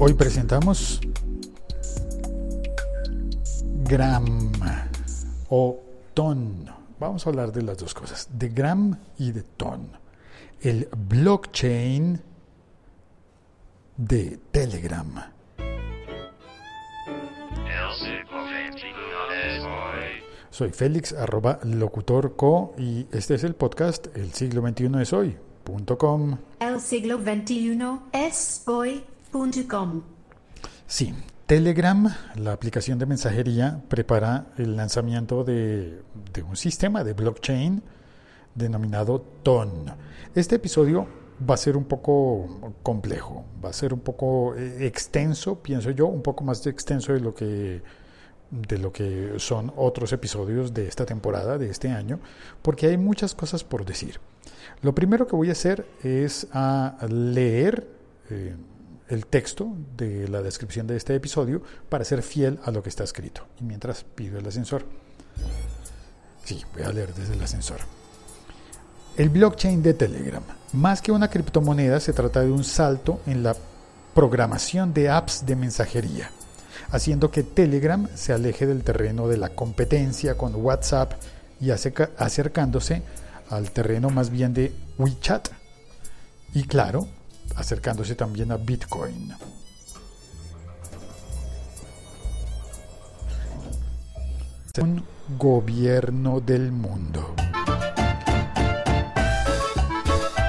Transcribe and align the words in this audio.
Hoy 0.00 0.14
presentamos 0.14 1.00
Gram 3.82 4.52
o 5.48 5.80
Ton. 6.14 6.66
Vamos 7.00 7.26
a 7.26 7.30
hablar 7.30 7.50
de 7.50 7.62
las 7.62 7.78
dos 7.78 7.94
cosas, 7.94 8.28
de 8.32 8.48
Gram 8.48 8.96
y 9.18 9.32
de 9.32 9.42
Ton. 9.42 9.90
El 10.60 10.88
blockchain 10.96 12.22
de 13.96 14.38
Telegram. 14.52 15.32
Soy 20.50 20.70
Félix, 20.70 21.12
arroba 21.12 21.58
locutorco, 21.64 22.72
y 22.78 23.08
este 23.10 23.34
es 23.34 23.42
el 23.42 23.56
podcast 23.56 24.16
El 24.16 24.32
siglo 24.32 24.62
XXI 24.62 25.02
es 25.02 25.12
hoy.com. 25.12 26.38
El 26.60 26.80
siglo 26.80 27.18
XXI 27.18 27.80
es 28.12 28.62
Sí, 30.86 31.14
Telegram, 31.46 32.08
la 32.36 32.52
aplicación 32.52 32.98
de 32.98 33.06
mensajería, 33.06 33.82
prepara 33.88 34.46
el 34.56 34.76
lanzamiento 34.76 35.44
de, 35.44 36.02
de 36.32 36.42
un 36.42 36.56
sistema 36.56 37.04
de 37.04 37.12
blockchain 37.12 37.82
denominado 38.54 39.20
TON. 39.42 39.86
Este 40.34 40.56
episodio 40.56 41.06
va 41.48 41.54
a 41.54 41.58
ser 41.58 41.76
un 41.76 41.84
poco 41.84 42.74
complejo, 42.82 43.44
va 43.64 43.70
a 43.70 43.72
ser 43.72 43.94
un 43.94 44.00
poco 44.00 44.54
eh, 44.56 44.86
extenso, 44.86 45.60
pienso 45.62 45.90
yo, 45.90 46.06
un 46.06 46.22
poco 46.22 46.44
más 46.44 46.66
extenso 46.66 47.12
de 47.12 47.20
lo 47.20 47.34
que 47.34 47.82
de 48.50 48.78
lo 48.78 48.90
que 48.92 49.34
son 49.36 49.70
otros 49.76 50.10
episodios 50.14 50.72
de 50.72 50.88
esta 50.88 51.04
temporada, 51.04 51.58
de 51.58 51.68
este 51.68 51.90
año, 51.90 52.18
porque 52.62 52.86
hay 52.86 52.96
muchas 52.96 53.34
cosas 53.34 53.62
por 53.62 53.84
decir. 53.84 54.20
Lo 54.80 54.94
primero 54.94 55.26
que 55.26 55.36
voy 55.36 55.50
a 55.50 55.52
hacer 55.52 55.86
es 56.02 56.46
a 56.52 56.96
leer 57.10 57.86
eh, 58.30 58.56
el 59.08 59.26
texto 59.26 59.74
de 59.96 60.28
la 60.28 60.42
descripción 60.42 60.86
de 60.86 60.96
este 60.96 61.14
episodio 61.14 61.62
para 61.88 62.04
ser 62.04 62.22
fiel 62.22 62.58
a 62.64 62.70
lo 62.70 62.82
que 62.82 62.88
está 62.88 63.04
escrito. 63.04 63.46
Y 63.60 63.64
mientras 63.64 64.04
pido 64.04 64.38
el 64.38 64.46
ascensor. 64.46 64.84
Sí, 66.44 66.62
voy 66.74 66.82
a 66.82 66.92
leer 66.92 67.14
desde 67.14 67.34
el 67.34 67.42
ascensor. 67.42 67.78
El 69.16 69.30
blockchain 69.30 69.82
de 69.82 69.94
Telegram. 69.94 70.42
Más 70.72 71.02
que 71.02 71.12
una 71.12 71.28
criptomoneda, 71.28 72.00
se 72.00 72.12
trata 72.12 72.40
de 72.40 72.50
un 72.50 72.64
salto 72.64 73.20
en 73.26 73.42
la 73.42 73.56
programación 74.14 74.94
de 74.94 75.08
apps 75.08 75.44
de 75.44 75.56
mensajería 75.56 76.30
haciendo 76.90 77.30
que 77.30 77.42
Telegram 77.42 78.08
se 78.14 78.32
aleje 78.32 78.66
del 78.66 78.82
terreno 78.82 79.28
de 79.28 79.36
la 79.36 79.50
competencia 79.50 80.36
con 80.36 80.54
WhatsApp 80.54 81.12
y 81.60 81.70
acercándose 81.70 83.02
al 83.50 83.70
terreno 83.72 84.10
más 84.10 84.30
bien 84.30 84.54
de 84.54 84.72
WeChat 84.98 85.48
y 86.54 86.64
claro, 86.64 87.08
acercándose 87.56 88.14
también 88.14 88.52
a 88.52 88.56
Bitcoin. 88.56 89.34
Un 94.80 95.04
gobierno 95.36 96.40
del 96.40 96.70
mundo. 96.70 97.34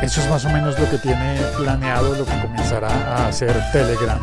Eso 0.03 0.21
es 0.21 0.29
más 0.29 0.45
o 0.45 0.49
menos 0.49 0.79
lo 0.79 0.89
que 0.89 0.97
tiene 0.99 1.39
planeado, 1.57 2.15
lo 2.15 2.25
que 2.25 2.41
comenzará 2.41 2.89
a 2.89 3.27
hacer 3.27 3.59
Telegram. 3.71 4.19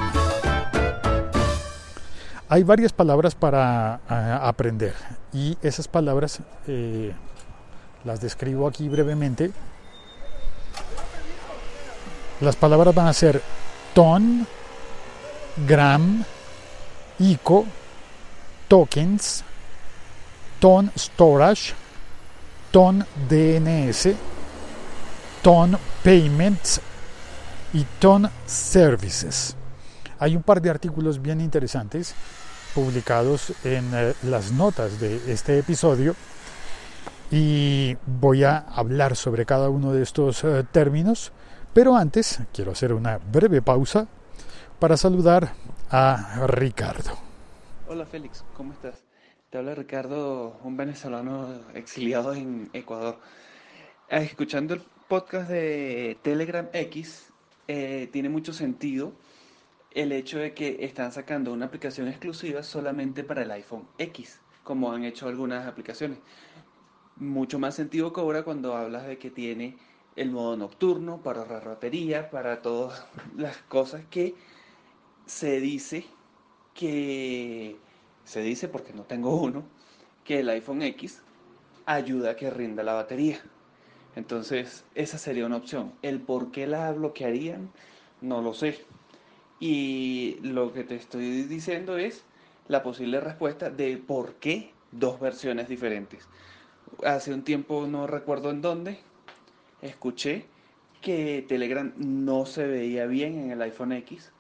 Hay 2.48 2.62
varias 2.62 2.92
palabras 2.92 3.34
para 3.34 4.00
eh, 4.08 4.38
aprender 4.40 4.94
y 5.32 5.58
esas 5.60 5.88
palabras 5.88 6.40
eh, 6.68 7.12
las 8.04 8.20
describo 8.20 8.68
aquí 8.68 8.88
brevemente. 8.88 9.50
Las 12.40 12.56
palabras 12.56 12.94
van 12.94 13.06
a 13.06 13.12
ser 13.12 13.42
ton, 13.94 14.46
gram, 15.66 16.24
ICO, 17.18 17.64
tokens, 18.68 19.42
ton 20.60 20.90
storage, 20.96 21.74
ton 22.70 23.04
DNS, 23.28 24.14
ton 25.42 25.78
payments 26.02 26.80
y 27.72 27.84
ton 27.98 28.30
services. 28.46 29.56
Hay 30.18 30.36
un 30.36 30.42
par 30.42 30.60
de 30.60 30.70
artículos 30.70 31.20
bien 31.20 31.40
interesantes 31.40 32.14
publicados 32.74 33.54
en 33.64 33.90
eh, 33.94 34.14
las 34.24 34.52
notas 34.52 35.00
de 35.00 35.32
este 35.32 35.58
episodio 35.58 36.14
y 37.30 37.96
voy 38.06 38.44
a 38.44 38.58
hablar 38.58 39.16
sobre 39.16 39.46
cada 39.46 39.70
uno 39.70 39.92
de 39.92 40.02
estos 40.02 40.44
eh, 40.44 40.64
términos, 40.70 41.32
pero 41.76 41.94
antes 41.94 42.40
quiero 42.54 42.72
hacer 42.72 42.94
una 42.94 43.18
breve 43.18 43.60
pausa 43.60 44.08
para 44.78 44.96
saludar 44.96 45.52
a 45.90 46.46
Ricardo. 46.46 47.10
Hola 47.86 48.06
Félix, 48.06 48.46
¿cómo 48.54 48.72
estás? 48.72 49.04
Te 49.50 49.58
habla 49.58 49.74
Ricardo, 49.74 50.58
un 50.64 50.78
venezolano 50.78 51.60
exiliado 51.74 52.32
en 52.32 52.70
Ecuador. 52.72 53.20
Eh, 54.08 54.22
escuchando 54.22 54.72
el 54.72 54.80
podcast 55.06 55.50
de 55.50 56.16
Telegram 56.22 56.66
X, 56.72 57.30
tiene 57.66 58.30
mucho 58.30 58.54
sentido 58.54 59.12
el 59.90 60.12
hecho 60.12 60.38
de 60.38 60.54
que 60.54 60.78
están 60.80 61.12
sacando 61.12 61.52
una 61.52 61.66
aplicación 61.66 62.08
exclusiva 62.08 62.62
solamente 62.62 63.22
para 63.22 63.42
el 63.42 63.50
iPhone 63.50 63.86
X, 63.98 64.40
como 64.64 64.92
han 64.92 65.04
hecho 65.04 65.28
algunas 65.28 65.66
aplicaciones. 65.66 66.20
Mucho 67.16 67.58
más 67.58 67.74
sentido 67.74 68.14
cobra 68.14 68.44
cuando 68.44 68.74
hablas 68.74 69.06
de 69.06 69.18
que 69.18 69.30
tiene 69.30 69.76
el 70.16 70.30
modo 70.30 70.56
nocturno 70.56 71.18
para 71.22 71.40
ahorrar 71.40 71.66
batería, 71.66 72.30
para 72.30 72.62
todas 72.62 73.06
las 73.36 73.56
cosas 73.68 74.02
que 74.10 74.34
se 75.26 75.60
dice 75.60 76.06
que 76.74 77.76
se 78.24 78.42
dice 78.42 78.68
porque 78.68 78.92
no 78.92 79.02
tengo 79.02 79.36
uno 79.36 79.64
que 80.24 80.40
el 80.40 80.48
iPhone 80.50 80.82
X 80.82 81.22
ayuda 81.86 82.32
a 82.32 82.36
que 82.36 82.50
rinda 82.50 82.82
la 82.82 82.94
batería. 82.94 83.40
Entonces, 84.16 84.84
esa 84.94 85.18
sería 85.18 85.46
una 85.46 85.56
opción. 85.56 85.92
El 86.02 86.20
por 86.20 86.50
qué 86.50 86.66
la 86.66 86.90
bloquearían, 86.92 87.70
no 88.20 88.42
lo 88.42 88.54
sé. 88.54 88.84
Y 89.60 90.38
lo 90.42 90.72
que 90.72 90.84
te 90.84 90.96
estoy 90.96 91.42
diciendo 91.42 91.96
es 91.96 92.24
la 92.68 92.82
posible 92.82 93.20
respuesta 93.20 93.70
de 93.70 93.96
por 93.96 94.34
qué 94.34 94.72
dos 94.90 95.20
versiones 95.20 95.68
diferentes. 95.68 96.28
Hace 97.04 97.32
un 97.32 97.42
tiempo, 97.42 97.86
no 97.86 98.06
recuerdo 98.06 98.50
en 98.50 98.62
dónde, 98.62 98.98
escuché 99.82 100.46
que 101.00 101.44
Telegram 101.48 101.92
no 101.96 102.46
se 102.46 102.66
veía 102.66 103.06
bien 103.06 103.38
en 103.38 103.50
el 103.50 103.62
iPhone 103.62 103.92
X 103.92 104.32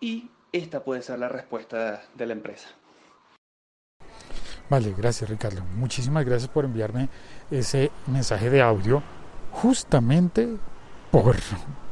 y 0.00 0.30
esta 0.52 0.82
puede 0.82 1.02
ser 1.02 1.18
la 1.18 1.28
respuesta 1.28 2.02
de 2.14 2.26
la 2.26 2.32
empresa. 2.32 2.68
Vale, 4.70 4.94
gracias 4.96 5.28
Ricardo. 5.28 5.62
Muchísimas 5.76 6.24
gracias 6.24 6.50
por 6.50 6.64
enviarme 6.64 7.08
ese 7.50 7.90
mensaje 8.06 8.50
de 8.50 8.62
audio 8.62 9.02
justamente 9.50 10.48
por, 11.10 11.36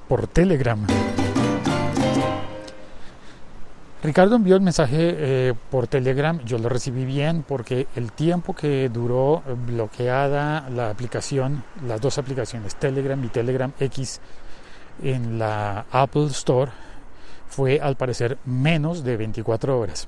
por 0.08 0.26
Telegram. 0.26 0.86
Ricardo 4.06 4.36
envió 4.36 4.54
el 4.54 4.60
mensaje 4.60 4.96
eh, 5.00 5.54
por 5.68 5.88
Telegram, 5.88 6.38
yo 6.44 6.58
lo 6.58 6.68
recibí 6.68 7.04
bien 7.04 7.42
porque 7.42 7.88
el 7.96 8.12
tiempo 8.12 8.54
que 8.54 8.88
duró 8.88 9.42
bloqueada 9.66 10.70
la 10.70 10.90
aplicación, 10.90 11.64
las 11.84 12.00
dos 12.00 12.16
aplicaciones, 12.16 12.76
Telegram 12.76 13.22
y 13.24 13.26
Telegram 13.26 13.72
X, 13.80 14.20
en 15.02 15.40
la 15.40 15.86
Apple 15.90 16.26
Store, 16.26 16.70
fue 17.48 17.80
al 17.80 17.96
parecer 17.96 18.38
menos 18.44 19.02
de 19.02 19.16
24 19.16 19.76
horas. 19.76 20.06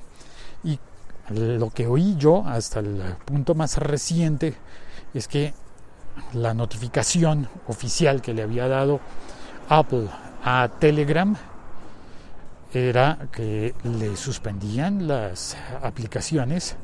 Y 0.62 0.78
lo 1.30 1.70
que 1.70 1.88
oí 1.88 2.14
yo 2.16 2.44
hasta 2.46 2.78
el 2.78 3.02
punto 3.24 3.56
más 3.56 3.78
reciente 3.78 4.54
es 5.12 5.26
que 5.26 5.54
la 6.34 6.54
notificación 6.54 7.48
oficial 7.66 8.22
que 8.22 8.32
le 8.32 8.42
había 8.42 8.68
dado 8.68 9.00
Apple 9.68 10.06
a 10.44 10.70
Telegram 10.78 11.36
era 12.72 13.28
que 13.32 13.74
le 13.84 14.16
suspendían 14.16 15.08
las 15.08 15.56
aplicaciones 15.82 16.76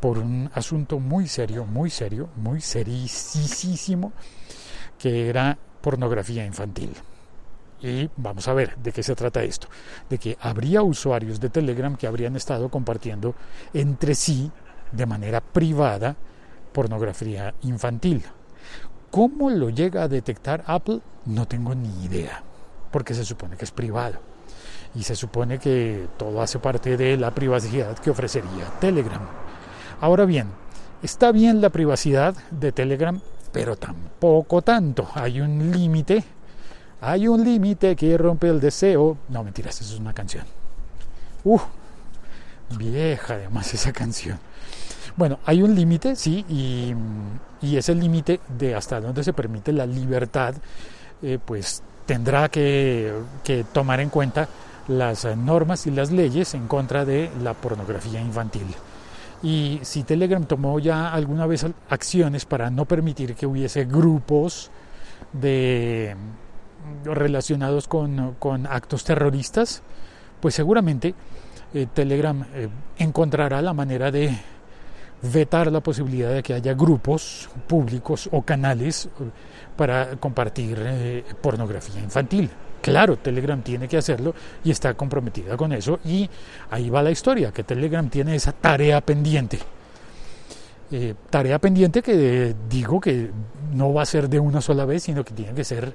por 0.00 0.18
un 0.18 0.50
asunto 0.54 0.98
muy 0.98 1.28
serio, 1.28 1.64
muy 1.64 1.90
serio, 1.90 2.28
muy 2.36 2.60
serísimo, 2.60 4.12
que 4.98 5.28
era 5.28 5.56
pornografía 5.80 6.44
infantil. 6.44 6.92
Y 7.80 8.10
vamos 8.16 8.48
a 8.48 8.54
ver 8.54 8.76
de 8.78 8.90
qué 8.90 9.02
se 9.02 9.14
trata 9.14 9.42
esto. 9.42 9.68
De 10.08 10.18
que 10.18 10.36
habría 10.40 10.82
usuarios 10.82 11.38
de 11.38 11.50
Telegram 11.50 11.96
que 11.96 12.06
habrían 12.06 12.34
estado 12.34 12.68
compartiendo 12.68 13.34
entre 13.72 14.14
sí 14.14 14.50
de 14.92 15.06
manera 15.06 15.40
privada 15.40 16.16
pornografía 16.72 17.54
infantil. 17.62 18.24
¿Cómo 19.10 19.50
lo 19.50 19.70
llega 19.70 20.02
a 20.02 20.08
detectar 20.08 20.64
Apple? 20.66 21.00
No 21.26 21.46
tengo 21.46 21.74
ni 21.74 22.04
idea, 22.04 22.42
porque 22.90 23.14
se 23.14 23.24
supone 23.24 23.56
que 23.56 23.64
es 23.64 23.70
privado 23.70 24.35
y 24.96 25.02
se 25.02 25.14
supone 25.14 25.58
que 25.58 26.08
todo 26.16 26.40
hace 26.40 26.58
parte 26.58 26.96
de 26.96 27.16
la 27.16 27.30
privacidad 27.30 27.98
que 27.98 28.10
ofrecería 28.10 28.64
Telegram. 28.80 29.22
Ahora 30.00 30.24
bien, 30.24 30.48
está 31.02 31.32
bien 31.32 31.60
la 31.60 31.70
privacidad 31.70 32.34
de 32.50 32.72
Telegram, 32.72 33.20
pero 33.52 33.76
tampoco 33.76 34.62
tanto. 34.62 35.08
Hay 35.14 35.40
un 35.40 35.70
límite 35.70 36.24
Hay 37.00 37.28
un 37.28 37.44
límite 37.44 37.94
que 37.94 38.16
rompe 38.16 38.48
el 38.48 38.58
deseo. 38.58 39.18
No, 39.28 39.44
mentiras, 39.44 39.80
eso 39.80 39.94
es 39.94 40.00
una 40.00 40.14
canción. 40.14 40.44
Uh, 41.44 41.60
vieja 42.76 43.34
además 43.34 43.72
esa 43.74 43.92
canción. 43.92 44.38
Bueno, 45.16 45.38
hay 45.44 45.62
un 45.62 45.74
límite, 45.74 46.16
sí, 46.16 46.44
y, 46.48 46.94
y 47.60 47.76
ese 47.76 47.94
límite 47.94 48.40
de 48.58 48.74
hasta 48.74 49.00
donde 49.00 49.22
se 49.22 49.32
permite 49.32 49.72
la 49.72 49.86
libertad, 49.86 50.54
eh, 51.22 51.38
pues 51.42 51.82
tendrá 52.06 52.48
que, 52.48 53.12
que 53.44 53.64
tomar 53.64 54.00
en 54.00 54.10
cuenta 54.10 54.48
las 54.88 55.24
normas 55.36 55.86
y 55.86 55.90
las 55.90 56.10
leyes 56.10 56.54
en 56.54 56.68
contra 56.68 57.04
de 57.04 57.30
la 57.42 57.54
pornografía 57.54 58.20
infantil. 58.20 58.66
Y 59.42 59.80
si 59.82 60.02
Telegram 60.02 60.44
tomó 60.44 60.78
ya 60.78 61.12
alguna 61.12 61.46
vez 61.46 61.66
acciones 61.90 62.44
para 62.44 62.70
no 62.70 62.84
permitir 62.84 63.34
que 63.34 63.46
hubiese 63.46 63.84
grupos 63.84 64.70
de 65.32 66.16
relacionados 67.04 67.88
con, 67.88 68.66
actos 68.68 69.04
terroristas, 69.04 69.82
pues 70.40 70.54
seguramente 70.54 71.14
eh, 71.74 71.86
Telegram 71.92 72.44
eh, 72.54 72.68
encontrará 72.98 73.60
la 73.60 73.72
manera 73.72 74.10
de 74.10 74.36
vetar 75.22 75.72
la 75.72 75.80
posibilidad 75.80 76.32
de 76.32 76.42
que 76.42 76.54
haya 76.54 76.74
grupos 76.74 77.48
públicos 77.66 78.28
o 78.32 78.42
canales 78.42 79.06
eh, 79.06 79.30
para 79.76 80.16
compartir 80.16 81.24
pornografía 81.42 82.00
infantil. 82.00 82.50
Claro, 82.86 83.16
Telegram 83.16 83.60
tiene 83.62 83.88
que 83.88 83.96
hacerlo 83.96 84.32
y 84.62 84.70
está 84.70 84.94
comprometida 84.94 85.56
con 85.56 85.72
eso 85.72 85.98
y 86.04 86.30
ahí 86.70 86.88
va 86.88 87.02
la 87.02 87.10
historia, 87.10 87.50
que 87.50 87.64
Telegram 87.64 88.08
tiene 88.08 88.36
esa 88.36 88.52
tarea 88.52 89.00
pendiente. 89.00 89.58
tarea 91.28 91.58
pendiente 91.58 92.00
que 92.00 92.54
digo 92.70 93.00
que 93.00 93.32
no 93.72 93.92
va 93.92 94.02
a 94.02 94.06
ser 94.06 94.28
de 94.28 94.38
una 94.38 94.60
sola 94.60 94.84
vez, 94.84 95.02
sino 95.02 95.24
que 95.24 95.34
tiene 95.34 95.52
que 95.52 95.64
ser 95.64 95.92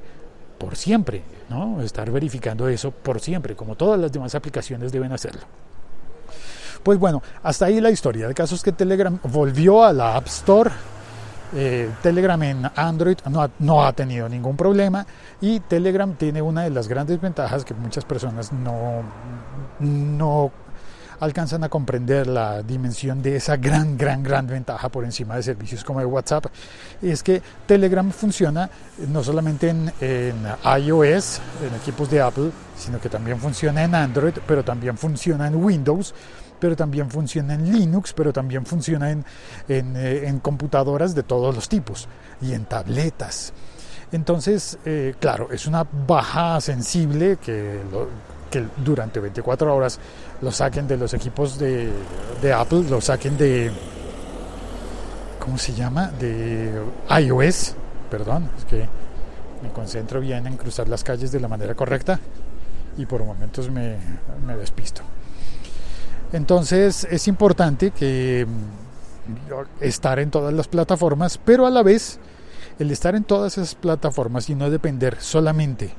por 0.57 0.75
siempre, 0.75 1.21
¿no? 1.49 1.81
Estar 1.81 2.11
verificando 2.11 2.67
eso 2.67 2.91
por 2.91 3.21
siempre, 3.21 3.55
como 3.55 3.77
todas 3.77 3.97
las 3.97 4.11
demás 4.11 4.35
aplicaciones 4.35 4.91
deben 4.91 5.13
hacerlo. 5.13 5.43
Pues 6.83 6.99
bueno, 6.99 7.23
hasta 7.41 7.67
ahí 7.67 7.79
la 7.79 7.89
historia. 7.89 8.27
El 8.27 8.33
caso 8.33 8.55
es 8.55 8.63
que 8.63 8.73
Telegram 8.73 9.17
volvió 9.31 9.85
a 9.85 9.93
la 9.93 10.17
App 10.17 10.27
Store. 10.27 10.71
Eh, 11.53 11.89
Telegram 12.01 12.41
en 12.43 12.71
Android 12.75 13.17
no 13.59 13.83
ha, 13.83 13.93
tenido 13.93 14.29
ningún 14.29 14.55
problema 14.55 15.05
y 15.41 15.59
Telegram 15.59 16.13
tiene 16.13 16.41
una 16.41 16.63
de 16.63 16.69
las 16.69 16.87
grandes 16.87 17.19
ventajas 17.19 17.65
que 17.65 17.73
muchas 17.73 18.05
personas 18.05 18.53
no, 18.53 19.03
no 19.79 20.51
alcanzan 21.21 21.63
a 21.63 21.69
comprender 21.69 22.25
la 22.25 22.63
dimensión 22.63 23.21
de 23.21 23.35
esa 23.35 23.55
gran, 23.55 23.95
gran, 23.95 24.23
gran 24.23 24.47
ventaja 24.47 24.89
por 24.89 25.05
encima 25.05 25.35
de 25.35 25.43
servicios 25.43 25.83
como 25.83 26.01
el 26.01 26.07
WhatsApp, 26.07 26.47
es 27.01 27.21
que 27.21 27.41
Telegram 27.67 28.09
funciona 28.11 28.69
no 29.07 29.23
solamente 29.23 29.69
en, 29.69 29.91
iOS, 30.01 31.41
en 31.63 31.75
equipos 31.79 32.09
de 32.09 32.21
Apple, 32.21 32.49
sino 32.75 32.99
que 32.99 33.07
también 33.07 33.39
funciona 33.39 33.83
en 33.83 33.93
Android, 33.93 34.33
pero 34.47 34.63
también 34.63 34.97
funciona 34.97 35.45
en 35.45 35.63
Windows, 35.63 36.15
pero 36.61 36.75
también 36.75 37.09
funciona 37.09 37.55
en 37.55 37.73
Linux, 37.73 38.13
pero 38.13 38.31
también 38.31 38.67
funciona 38.67 39.09
en, 39.09 39.25
en, 39.67 39.95
eh, 39.97 40.39
computadoras 40.43 41.15
de 41.15 41.23
todos 41.23 41.53
los 41.55 41.67
tipos 41.67 42.07
y 42.39 42.53
en 42.53 42.65
tabletas. 42.65 43.51
Entonces, 44.11 44.77
eh, 44.85 45.15
claro, 45.19 45.51
es 45.51 45.65
una 45.65 45.83
baja 45.83 46.61
sensible 46.61 47.37
que, 47.37 47.79
que 48.51 48.63
durante 48.77 49.19
24 49.19 49.75
horas 49.75 49.99
lo 50.41 50.51
saquen 50.51 50.87
de 50.87 50.97
los 50.97 51.15
equipos 51.15 51.57
de, 51.57 51.89
de 52.43 52.53
Apple, 52.53 52.83
lo 52.87 53.01
saquen 53.01 53.37
de, 53.39 53.71
¿cómo 55.39 55.57
se 55.57 55.73
llama? 55.73 56.11
De 56.11 56.79
iOS, 57.21 57.73
perdón, 58.11 58.51
es 58.59 58.65
que 58.65 58.87
me 59.63 59.69
concentro 59.73 60.19
bien 60.19 60.45
en 60.45 60.57
cruzar 60.57 60.87
las 60.87 61.03
calles 61.03 61.31
de 61.31 61.39
la 61.39 61.47
manera 61.47 61.73
correcta 61.73 62.19
y 62.97 63.07
por 63.07 63.23
momentos 63.23 63.71
me, 63.71 63.97
me 64.45 64.55
despisto. 64.57 65.01
Entonces 66.33 67.07
es 67.09 67.27
importante 67.27 67.91
que 67.91 68.45
mm, 68.47 69.83
estar 69.83 70.19
en 70.19 70.31
todas 70.31 70.53
las 70.53 70.67
plataformas, 70.67 71.37
pero 71.37 71.65
a 71.65 71.69
la 71.69 71.83
vez 71.83 72.19
el 72.79 72.91
estar 72.91 73.15
en 73.15 73.23
todas 73.23 73.57
esas 73.57 73.75
plataformas 73.75 74.49
y 74.49 74.55
no 74.55 74.69
depender 74.69 75.17
solamente 75.19 75.91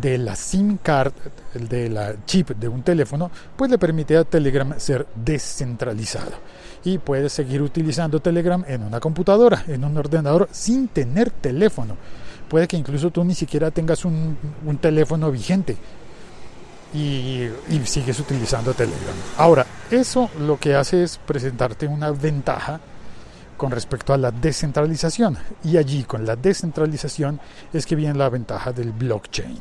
de 0.00 0.18
la 0.18 0.34
SIM 0.34 0.78
card, 0.78 1.12
de 1.54 1.88
la 1.88 2.14
chip 2.26 2.50
de 2.50 2.68
un 2.68 2.82
teléfono, 2.82 3.30
pues 3.56 3.70
le 3.70 3.78
permite 3.78 4.16
a 4.16 4.24
Telegram 4.24 4.74
ser 4.78 5.06
descentralizado. 5.14 6.32
Y 6.84 6.98
puedes 6.98 7.32
seguir 7.32 7.62
utilizando 7.62 8.20
Telegram 8.20 8.64
en 8.66 8.82
una 8.82 9.00
computadora, 9.00 9.64
en 9.68 9.84
un 9.84 9.96
ordenador, 9.96 10.48
sin 10.50 10.88
tener 10.88 11.30
teléfono. 11.30 11.96
Puede 12.48 12.68
que 12.68 12.76
incluso 12.76 13.10
tú 13.10 13.24
ni 13.24 13.34
siquiera 13.34 13.70
tengas 13.70 14.04
un, 14.04 14.36
teléfono 14.80 15.30
vigente 15.30 15.76
y, 16.94 17.50
sigues 17.84 18.20
utilizando 18.20 18.72
Telegram. 18.72 19.14
Ahora, 19.36 19.66
eso 19.90 20.30
lo 20.38 20.58
que 20.58 20.74
hace 20.74 21.02
es 21.02 21.18
presentarte 21.18 21.86
una 21.86 22.12
ventaja 22.12 22.80
con 23.56 23.70
respecto 23.70 24.14
a 24.14 24.18
la 24.18 24.30
descentralización. 24.30 25.36
Y 25.64 25.76
allí 25.76 26.04
con 26.04 26.24
la 26.24 26.36
descentralización 26.36 27.40
es 27.72 27.84
que 27.84 27.96
viene 27.96 28.14
la 28.14 28.28
ventaja 28.28 28.72
del 28.72 28.92
blockchain. 28.92 29.60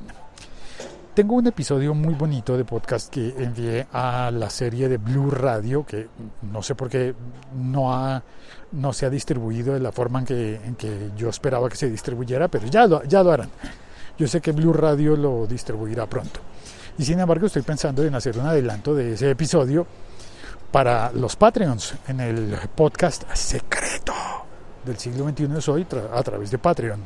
Tengo 1.16 1.36
un 1.36 1.46
episodio 1.46 1.94
muy 1.94 2.16
bonito 2.16 2.58
de 2.58 2.66
podcast 2.66 3.12
que 3.12 3.36
envié 3.38 3.86
a 3.94 4.32
la 4.32 4.50
serie 4.50 4.90
de 4.90 4.98
Blue 4.98 5.30
Radio, 5.30 5.86
que 5.86 6.08
no 6.52 6.64
sé 6.64 6.74
por 6.74 6.90
qué 6.90 7.14
no, 7.56 7.94
ha, 7.94 8.24
no 8.72 8.94
se 8.94 9.06
ha 9.06 9.12
distribuido 9.12 9.76
de 9.76 9.80
la 9.80 9.92
forma 9.92 10.20
en 10.20 10.26
que, 10.26 10.56
en 10.56 11.16
yo 11.16 11.30
esperaba 11.30 11.70
que 11.70 11.76
se 11.76 11.90
distribuyera, 11.90 12.48
pero 12.48 12.66
ya 12.66 12.88
lo, 12.88 13.04
ya 13.04 13.22
lo 13.22 13.32
harán. 13.32 13.50
Yo 14.18 14.28
sé 14.28 14.42
que 14.42 14.52
Blue 14.52 14.74
Radio 14.74 15.16
lo 15.16 15.46
distribuirá 15.46 16.08
pronto. 16.08 16.40
Y 16.98 17.04
sin 17.06 17.20
embargo 17.20 17.48
estoy 17.48 17.64
pensando 17.64 18.04
en 18.04 18.14
hacer 18.14 18.38
un 18.38 18.46
adelanto 18.46 18.94
de 18.94 19.14
ese 19.14 19.32
episodio 19.32 19.88
para 20.72 21.12
los 21.12 21.36
Patreons 21.36 21.96
en 22.08 22.20
el 22.20 22.56
podcast 22.76 23.24
secreto 23.34 24.14
del 24.86 24.98
siglo 24.98 25.28
XXI 25.28 25.48
de 25.48 25.72
hoy 25.72 25.88
a 26.14 26.24
través 26.24 26.52
de 26.52 26.58
Patreon. 26.60 27.00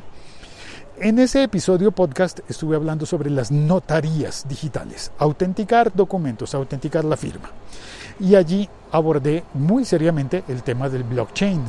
En 1.00 1.18
ese 1.18 1.44
episodio 1.44 1.92
podcast 1.92 2.40
estuve 2.50 2.76
hablando 2.76 3.06
sobre 3.06 3.30
las 3.30 3.50
notarías 3.50 4.46
digitales, 4.48 5.12
autenticar 5.18 5.94
documentos, 5.94 6.54
autenticar 6.54 7.04
la 7.04 7.16
firma. 7.16 7.50
Y 8.20 8.34
allí 8.34 8.68
abordé 8.90 9.44
muy 9.54 9.84
seriamente 9.84 10.44
el 10.48 10.62
tema 10.62 10.88
del 10.88 11.04
blockchain, 11.04 11.62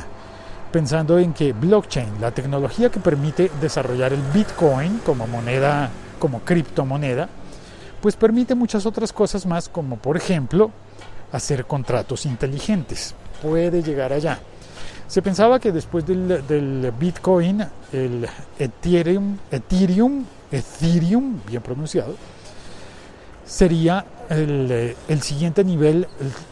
pensando 0.72 1.20
en 1.20 1.34
que 1.34 1.54
blockchain, 1.54 2.20
la 2.20 2.32
tecnología 2.32 2.90
que 2.90 3.00
permite 3.00 3.52
desarrollar 3.62 4.14
el 4.14 4.22
Bitcoin 4.34 5.00
como 5.06 5.28
moneda, 5.28 5.90
como 6.18 6.40
criptomoneda, 6.40 7.30
pues 8.02 8.16
permite 8.16 8.56
muchas 8.56 8.86
otras 8.86 9.14
cosas 9.14 9.46
más, 9.46 9.70
como 9.70 9.98
por 9.98 10.18
ejemplo 10.18 10.72
hacer 11.32 11.66
contratos 11.66 12.26
inteligentes. 12.26 13.14
Puede 13.42 13.84
llegar 13.84 14.14
allá. 14.14 14.40
Se 15.08 15.22
pensaba 15.22 15.60
que 15.60 15.72
después 15.72 16.06
del, 16.06 16.94
Bitcoin, 17.00 17.66
el 17.92 18.28
Ethereum, 18.60 19.38
Ethereum, 19.50 20.24
Ethereum, 20.52 21.40
bien 21.48 21.62
pronunciado, 21.62 22.16
sería 23.44 24.06
el, 24.30 24.96
siguiente 25.22 25.64
nivel, 25.64 26.08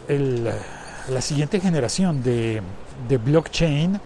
la 0.08 1.20
siguiente 1.20 1.60
generación 1.60 2.22
de, 2.22 2.60
de 3.08 3.16
blockchain 3.16 4.00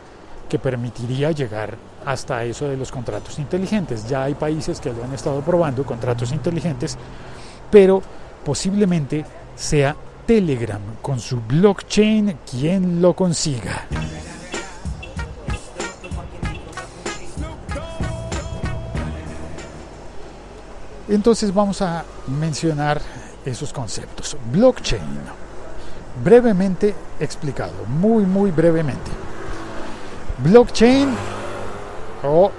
que 0.51 0.59
permitiría 0.59 1.31
llegar 1.31 1.79
hasta 2.05 2.45
eso 2.45 2.69
de 2.69 2.77
los 2.77 2.91
contratos 2.91 3.39
inteligentes. 3.39 4.07
Ya 4.07 4.25
hay 4.25 4.35
países 4.35 4.81
que 4.81 4.93
lo 4.93 5.03
han 5.03 5.15
estado 5.15 5.41
probando, 5.41 5.85
contratos 5.85 6.31
inteligentes, 6.33 6.99
pero 7.73 8.03
posiblemente 8.45 9.25
sea 9.57 9.97
Telegram 10.27 10.81
con 11.01 11.19
su 11.19 11.41
blockchain 11.41 12.39
quien 12.49 13.01
lo 13.01 13.17
consiga. 13.17 13.87
Entonces 21.09 21.53
vamos 21.53 21.81
a 21.83 22.05
mencionar 22.27 23.01
esos 23.45 23.73
conceptos. 23.73 24.37
Blockchain, 24.53 25.01
brevemente 26.23 26.95
explicado, 27.19 27.73
muy, 27.89 28.25
muy 28.25 28.51
brevemente. 28.51 29.11
Blockchain 30.45 31.09
o 32.23 32.53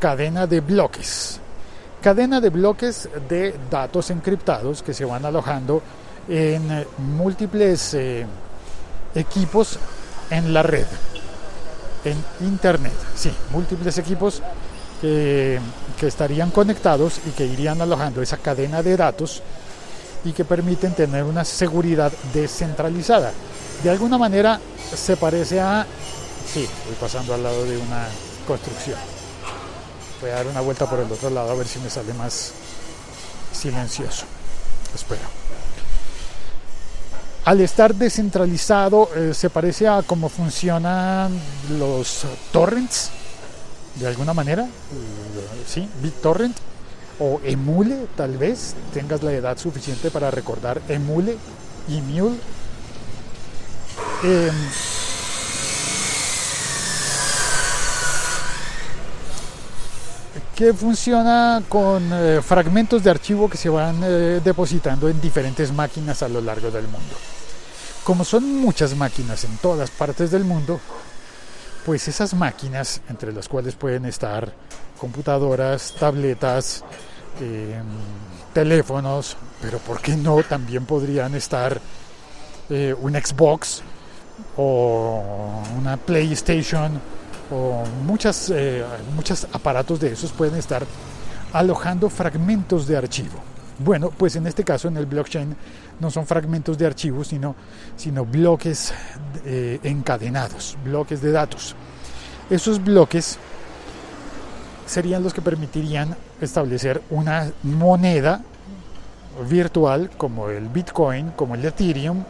cadena 0.00 0.46
de 0.46 0.60
bloques. 0.60 1.41
Cadena 2.02 2.40
de 2.40 2.50
bloques 2.50 3.08
de 3.28 3.54
datos 3.70 4.10
encriptados 4.10 4.82
que 4.82 4.92
se 4.92 5.04
van 5.04 5.24
alojando 5.24 5.80
en 6.28 6.84
múltiples 6.98 7.94
eh, 7.94 8.26
equipos 9.14 9.78
en 10.28 10.52
la 10.52 10.64
red, 10.64 10.86
en 12.04 12.16
Internet. 12.40 12.92
Sí, 13.14 13.32
múltiples 13.52 13.98
equipos 13.98 14.42
que, 15.00 15.60
estarían 16.00 16.50
conectados 16.50 17.20
y 17.24 17.30
que 17.30 17.46
irían 17.46 17.80
alojando 17.80 18.20
esa 18.20 18.36
cadena 18.38 18.82
de 18.82 18.96
datos 18.96 19.40
y 20.24 20.32
que 20.32 20.44
permiten 20.44 20.94
tener 20.94 21.22
una 21.22 21.44
seguridad 21.44 22.10
descentralizada. 22.34 23.30
De 23.84 23.90
alguna 23.90 24.18
manera 24.18 24.58
se 24.92 25.16
parece 25.16 25.60
a... 25.60 25.86
Sí, 26.52 26.64
estoy 26.64 26.96
pasando 27.00 27.34
al 27.34 27.44
lado 27.44 27.64
de 27.64 27.78
una 27.78 28.08
construcción. 28.48 29.11
Voy 30.22 30.30
a 30.30 30.34
dar 30.34 30.46
una 30.46 30.60
vuelta 30.60 30.88
por 30.88 31.00
el 31.00 31.10
otro 31.10 31.30
lado 31.30 31.50
a 31.50 31.54
ver 31.56 31.66
si 31.66 31.80
me 31.80 31.90
sale 31.90 32.14
más 32.14 32.52
silencioso. 33.52 34.24
Espero. 34.94 35.22
Al 37.44 37.60
estar 37.60 37.92
descentralizado 37.92 39.10
eh, 39.16 39.34
se 39.34 39.50
parece 39.50 39.88
a 39.88 40.00
cómo 40.06 40.28
funcionan 40.28 41.36
los 41.76 42.24
torrents, 42.52 43.10
de 43.96 44.06
alguna 44.06 44.32
manera. 44.32 44.62
Eh, 44.62 45.64
sí, 45.66 45.88
BitTorrent 46.00 46.56
o 47.18 47.40
Emule, 47.42 48.06
tal 48.16 48.38
vez 48.38 48.76
tengas 48.94 49.24
la 49.24 49.32
edad 49.32 49.58
suficiente 49.58 50.12
para 50.12 50.30
recordar 50.30 50.80
Emule 50.88 51.36
y 51.88 52.00
Mule. 52.00 52.36
Eh, 54.22 54.52
que 60.54 60.74
funciona 60.74 61.62
con 61.68 62.10
eh, 62.12 62.40
fragmentos 62.42 63.02
de 63.02 63.10
archivo 63.10 63.48
que 63.48 63.56
se 63.56 63.68
van 63.68 64.00
eh, 64.02 64.40
depositando 64.44 65.08
en 65.08 65.20
diferentes 65.20 65.72
máquinas 65.72 66.22
a 66.22 66.28
lo 66.28 66.40
largo 66.40 66.70
del 66.70 66.84
mundo. 66.84 67.14
Como 68.04 68.24
son 68.24 68.56
muchas 68.56 68.94
máquinas 68.94 69.44
en 69.44 69.56
todas 69.58 69.90
partes 69.90 70.30
del 70.30 70.44
mundo, 70.44 70.80
pues 71.86 72.06
esas 72.08 72.34
máquinas, 72.34 73.00
entre 73.08 73.32
las 73.32 73.48
cuales 73.48 73.74
pueden 73.74 74.04
estar 74.04 74.52
computadoras, 74.98 75.94
tabletas, 75.98 76.84
em, 77.40 77.84
teléfonos, 78.52 79.36
pero 79.60 79.78
¿por 79.78 80.00
qué 80.00 80.16
no? 80.16 80.42
También 80.42 80.84
podrían 80.84 81.34
estar 81.34 81.80
eh, 82.70 82.94
un 83.00 83.14
Xbox 83.14 83.82
o 84.56 85.62
una 85.78 85.96
PlayStation 85.96 87.00
o 87.52 87.84
muchas, 88.04 88.50
eh, 88.50 88.84
muchos 89.14 89.46
aparatos 89.52 90.00
de 90.00 90.12
esos 90.12 90.32
pueden 90.32 90.56
estar 90.56 90.84
alojando 91.52 92.08
fragmentos 92.08 92.86
de 92.86 92.96
archivo. 92.96 93.38
Bueno, 93.78 94.10
pues 94.10 94.36
en 94.36 94.46
este 94.46 94.64
caso 94.64 94.88
en 94.88 94.96
el 94.96 95.06
blockchain 95.06 95.54
no 96.00 96.10
son 96.10 96.26
fragmentos 96.26 96.78
de 96.78 96.86
archivo, 96.86 97.24
sino, 97.24 97.54
sino 97.96 98.24
bloques 98.24 98.92
eh, 99.44 99.80
encadenados, 99.82 100.76
bloques 100.84 101.20
de 101.20 101.32
datos. 101.32 101.74
Esos 102.48 102.82
bloques 102.82 103.38
serían 104.86 105.22
los 105.22 105.32
que 105.34 105.42
permitirían 105.42 106.16
establecer 106.40 107.02
una 107.10 107.50
moneda 107.62 108.42
virtual 109.48 110.10
como 110.16 110.48
el 110.48 110.68
Bitcoin, 110.68 111.30
como 111.30 111.54
el 111.54 111.64
Ethereum 111.64 112.22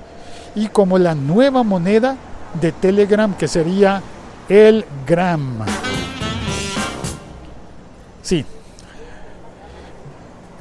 y 0.55 0.69
como 0.69 0.99
la 0.99 1.15
nueva 1.15 1.63
moneda 1.63 2.17
de 2.61 2.73
Telegram 2.73 3.35
que 3.35 3.49
sería 3.49 4.03
el 4.49 4.85
gram. 5.07 5.65
Sí. 8.23 8.45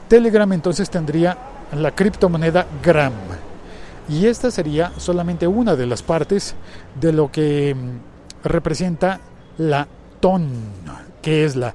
Telegram 0.07 0.51
entonces 0.51 0.89
tendría 0.89 1.37
la 1.73 1.91
criptomoneda 1.91 2.65
gram. 2.83 3.13
Y 4.09 4.27
esta 4.27 4.51
sería 4.51 4.91
solamente 4.97 5.47
una 5.47 5.75
de 5.75 5.85
las 5.85 6.03
partes 6.03 6.55
de 6.99 7.13
lo 7.13 7.31
que 7.31 7.73
mm, 7.73 8.47
representa 8.47 9.19
la 9.57 9.87
TON, 10.19 10.49
que 11.21 11.45
es 11.45 11.55
la 11.55 11.73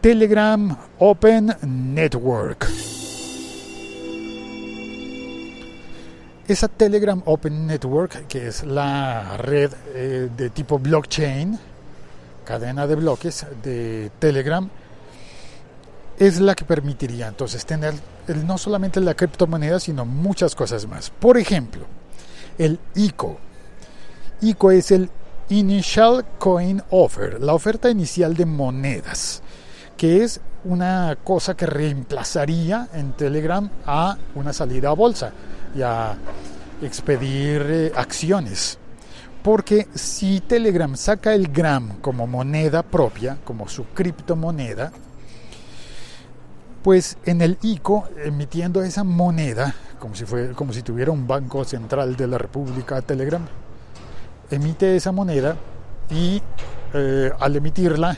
Telegram 0.00 0.76
Open 0.98 1.54
Network. 1.62 2.66
Esa 6.48 6.68
Telegram 6.68 7.20
Open 7.24 7.66
Network, 7.66 8.28
que 8.28 8.46
es 8.46 8.62
la 8.62 9.36
red 9.36 9.72
eh, 9.94 10.28
de 10.36 10.50
tipo 10.50 10.78
blockchain, 10.78 11.58
cadena 12.44 12.86
de 12.86 12.94
bloques 12.94 13.44
de 13.64 14.12
Telegram, 14.20 14.70
es 16.16 16.38
la 16.38 16.54
que 16.54 16.64
permitiría 16.64 17.26
entonces 17.26 17.66
tener 17.66 17.94
no 18.44 18.58
solamente 18.58 19.00
la 19.00 19.14
criptomoneda, 19.14 19.80
sino 19.80 20.04
muchas 20.04 20.54
cosas 20.54 20.86
más. 20.86 21.10
Por 21.10 21.36
ejemplo, 21.36 21.84
el 22.58 22.78
ICO. 22.94 23.38
ICO 24.40 24.70
es 24.70 24.92
el 24.92 25.10
Initial 25.48 26.24
Coin 26.38 26.80
Offer, 26.90 27.40
la 27.40 27.54
oferta 27.54 27.90
inicial 27.90 28.36
de 28.36 28.46
monedas, 28.46 29.42
que 29.96 30.22
es 30.22 30.40
una 30.64 31.18
cosa 31.24 31.56
que 31.56 31.66
reemplazaría 31.66 32.88
en 32.92 33.14
Telegram 33.14 33.68
a 33.84 34.16
una 34.36 34.52
salida 34.52 34.90
a 34.90 34.92
bolsa 34.92 35.32
y 35.76 35.82
a 35.82 36.16
expedir 36.82 37.62
eh, 37.68 37.92
acciones. 37.94 38.78
Porque 39.42 39.86
si 39.94 40.40
Telegram 40.40 40.96
saca 40.96 41.34
el 41.34 41.48
gram 41.48 42.00
como 42.00 42.26
moneda 42.26 42.82
propia, 42.82 43.38
como 43.44 43.68
su 43.68 43.84
criptomoneda, 43.84 44.90
pues 46.82 47.18
en 47.24 47.42
el 47.42 47.58
ICO, 47.62 48.08
emitiendo 48.24 48.82
esa 48.82 49.04
moneda, 49.04 49.74
como 49.98 50.14
si, 50.14 50.24
fue, 50.24 50.50
como 50.52 50.72
si 50.72 50.82
tuviera 50.82 51.12
un 51.12 51.26
banco 51.26 51.64
central 51.64 52.16
de 52.16 52.26
la 52.26 52.38
República 52.38 53.02
Telegram, 53.02 53.44
emite 54.50 54.96
esa 54.96 55.12
moneda 55.12 55.56
y 56.10 56.42
eh, 56.94 57.30
al 57.38 57.56
emitirla 57.56 58.16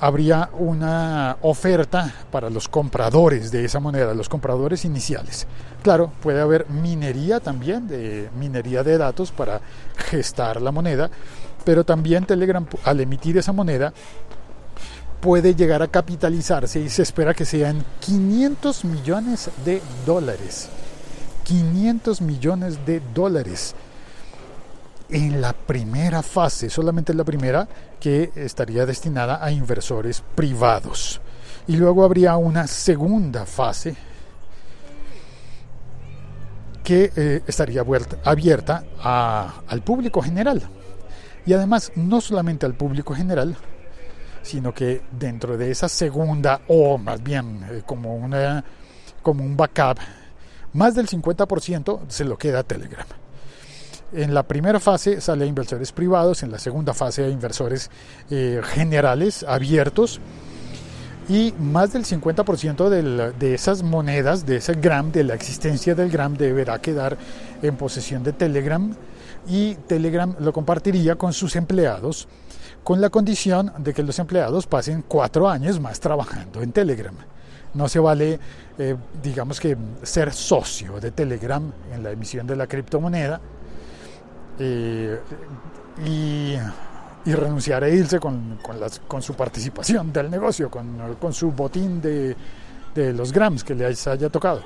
habría 0.00 0.50
una 0.58 1.36
oferta 1.42 2.12
para 2.30 2.50
los 2.50 2.68
compradores 2.68 3.50
de 3.50 3.64
esa 3.64 3.80
moneda, 3.80 4.14
los 4.14 4.28
compradores 4.28 4.84
iniciales. 4.84 5.46
Claro, 5.82 6.12
puede 6.22 6.40
haber 6.40 6.68
minería 6.68 7.40
también, 7.40 7.88
de 7.88 8.28
minería 8.38 8.82
de 8.82 8.98
datos 8.98 9.32
para 9.32 9.60
gestar 9.96 10.60
la 10.60 10.72
moneda, 10.72 11.10
pero 11.64 11.84
también 11.84 12.26
Telegram 12.26 12.66
al 12.84 13.00
emitir 13.00 13.38
esa 13.38 13.52
moneda 13.52 13.92
puede 15.20 15.54
llegar 15.54 15.82
a 15.82 15.88
capitalizarse 15.88 16.80
y 16.80 16.88
se 16.88 17.02
espera 17.02 17.34
que 17.34 17.44
sean 17.44 17.84
500 18.00 18.84
millones 18.84 19.50
de 19.64 19.82
dólares. 20.04 20.68
500 21.44 22.20
millones 22.20 22.84
de 22.84 23.00
dólares 23.14 23.74
en 25.08 25.40
la 25.40 25.52
primera 25.52 26.22
fase, 26.22 26.68
solamente 26.70 27.12
en 27.12 27.18
la 27.18 27.24
primera, 27.24 27.68
que 28.00 28.32
estaría 28.36 28.86
destinada 28.86 29.44
a 29.44 29.50
inversores 29.50 30.22
privados. 30.34 31.20
Y 31.66 31.76
luego 31.76 32.04
habría 32.04 32.36
una 32.36 32.66
segunda 32.66 33.46
fase 33.46 33.96
que 36.84 37.10
eh, 37.16 37.42
estaría 37.46 37.84
abierta 38.24 38.84
al 39.66 39.82
público 39.82 40.22
general. 40.22 40.62
Y 41.44 41.52
además, 41.52 41.92
no 41.96 42.20
solamente 42.20 42.66
al 42.66 42.74
público 42.74 43.14
general, 43.14 43.56
sino 44.42 44.72
que 44.72 45.02
dentro 45.10 45.56
de 45.56 45.72
esa 45.72 45.88
segunda, 45.88 46.60
o 46.68 46.96
más 46.98 47.20
bien 47.22 47.66
eh, 47.70 47.82
como, 47.84 48.14
una, 48.14 48.64
como 49.22 49.42
un 49.42 49.56
backup, 49.56 49.98
más 50.74 50.94
del 50.94 51.08
50% 51.08 52.02
se 52.06 52.24
lo 52.24 52.38
queda 52.38 52.60
a 52.60 52.62
Telegram. 52.62 53.06
En 54.12 54.34
la 54.34 54.44
primera 54.44 54.78
fase 54.78 55.20
sale 55.20 55.44
a 55.44 55.48
inversores 55.48 55.92
privados, 55.92 56.42
en 56.42 56.52
la 56.52 56.58
segunda 56.58 56.94
fase 56.94 57.24
a 57.24 57.28
inversores 57.28 57.90
eh, 58.30 58.60
generales 58.64 59.42
abiertos 59.42 60.20
y 61.28 61.52
más 61.58 61.92
del 61.92 62.04
50% 62.04 63.34
de 63.34 63.54
esas 63.54 63.82
monedas, 63.82 64.46
de 64.46 64.56
ese 64.56 64.74
gram, 64.74 65.10
de 65.10 65.24
la 65.24 65.34
existencia 65.34 65.96
del 65.96 66.08
gram, 66.08 66.36
deberá 66.36 66.80
quedar 66.80 67.18
en 67.62 67.76
posesión 67.76 68.22
de 68.22 68.32
Telegram 68.32 68.94
y 69.48 69.74
Telegram 69.74 70.36
lo 70.38 70.52
compartiría 70.52 71.16
con 71.16 71.32
sus 71.32 71.56
empleados 71.56 72.28
con 72.84 73.00
la 73.00 73.10
condición 73.10 73.72
de 73.78 73.92
que 73.92 74.04
los 74.04 74.20
empleados 74.20 74.68
pasen 74.68 75.02
cuatro 75.06 75.48
años 75.48 75.80
más 75.80 75.98
trabajando 75.98 76.62
en 76.62 76.70
Telegram. 76.70 77.14
No 77.74 77.88
se 77.88 77.98
vale, 77.98 78.38
eh, 78.78 78.94
digamos 79.20 79.58
que, 79.58 79.76
ser 80.04 80.32
socio 80.32 81.00
de 81.00 81.10
Telegram 81.10 81.72
en 81.92 82.04
la 82.04 82.12
emisión 82.12 82.46
de 82.46 82.54
la 82.54 82.68
criptomoneda 82.68 83.40
eh, 84.58 85.20
y, 86.04 86.56
renunciar 87.30 87.82
a 87.82 87.88
irse 87.88 88.20
con, 88.20 88.58
con, 89.08 89.22
su 89.22 89.34
participación 89.34 90.12
del 90.12 90.30
negocio, 90.30 90.70
con, 90.70 91.32
su 91.32 91.50
botín 91.50 92.00
de, 92.00 92.36
de, 92.94 93.12
los 93.12 93.32
grams 93.32 93.64
que 93.64 93.74
les 93.74 94.06
haya 94.06 94.28
tocado. 94.28 94.62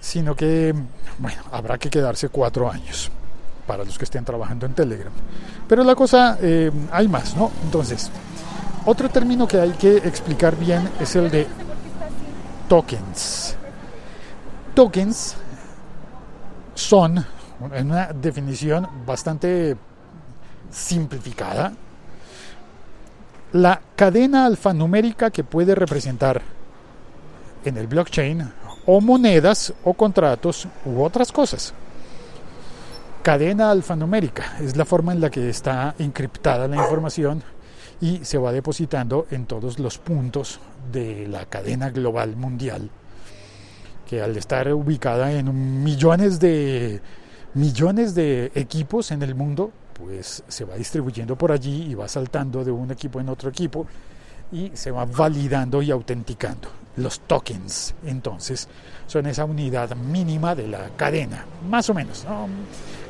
Sino 0.00 0.34
que, 0.34 0.74
bueno, 1.18 1.42
habrá 1.52 1.78
que 1.78 1.88
quedarse 1.88 2.30
cuatro 2.30 2.68
años 2.68 3.10
para 3.66 3.84
los 3.84 3.96
que 3.96 4.04
estén 4.04 4.24
trabajando 4.24 4.66
en 4.66 4.74
Telegram. 4.74 5.12
Pero 5.68 5.84
la 5.84 5.94
cosa, 5.94 6.36
eh, 6.42 6.72
hay 6.90 7.06
más, 7.06 7.36
¿no? 7.36 7.52
Entonces, 7.62 8.10
otro 8.84 9.08
término 9.08 9.46
que 9.46 9.60
hay 9.60 9.70
que 9.70 9.98
explicar 9.98 10.56
bien 10.56 10.90
es 10.98 11.14
el 11.14 11.30
de 11.30 11.46
tokens. 12.68 13.54
Tokens 14.74 15.36
son 16.74 17.24
en 17.72 17.90
una 17.90 18.12
definición 18.12 18.86
bastante 19.06 19.76
simplificada, 20.70 21.72
la 23.52 23.80
cadena 23.96 24.46
alfanumérica 24.46 25.30
que 25.30 25.44
puede 25.44 25.74
representar 25.74 26.40
en 27.64 27.76
el 27.76 27.86
blockchain 27.86 28.50
o 28.86 29.00
monedas 29.00 29.72
o 29.84 29.94
contratos 29.94 30.66
u 30.84 31.02
otras 31.02 31.32
cosas. 31.32 31.74
Cadena 33.22 33.70
alfanumérica 33.70 34.56
es 34.60 34.76
la 34.76 34.84
forma 34.84 35.12
en 35.12 35.20
la 35.20 35.30
que 35.30 35.50
está 35.50 35.94
encriptada 35.98 36.66
la 36.68 36.76
información 36.76 37.42
y 38.00 38.24
se 38.24 38.38
va 38.38 38.50
depositando 38.50 39.26
en 39.30 39.44
todos 39.44 39.78
los 39.78 39.98
puntos 39.98 40.58
de 40.90 41.28
la 41.28 41.44
cadena 41.44 41.90
global 41.90 42.34
mundial, 42.36 42.88
que 44.08 44.22
al 44.22 44.36
estar 44.38 44.72
ubicada 44.72 45.32
en 45.32 45.84
millones 45.84 46.40
de 46.40 47.02
millones 47.54 48.14
de 48.14 48.52
equipos 48.54 49.10
en 49.10 49.22
el 49.22 49.34
mundo, 49.34 49.72
pues 49.94 50.42
se 50.48 50.64
va 50.64 50.76
distribuyendo 50.76 51.36
por 51.36 51.52
allí 51.52 51.90
y 51.90 51.94
va 51.94 52.08
saltando 52.08 52.64
de 52.64 52.70
un 52.70 52.90
equipo 52.90 53.20
en 53.20 53.28
otro 53.28 53.50
equipo 53.50 53.86
y 54.52 54.70
se 54.74 54.90
va 54.90 55.04
validando 55.04 55.82
y 55.82 55.90
autenticando. 55.90 56.68
Los 56.96 57.20
tokens, 57.20 57.94
entonces, 58.04 58.68
son 59.06 59.26
esa 59.26 59.44
unidad 59.44 59.94
mínima 59.96 60.54
de 60.54 60.66
la 60.66 60.90
cadena, 60.96 61.44
más 61.68 61.88
o 61.88 61.94
menos, 61.94 62.26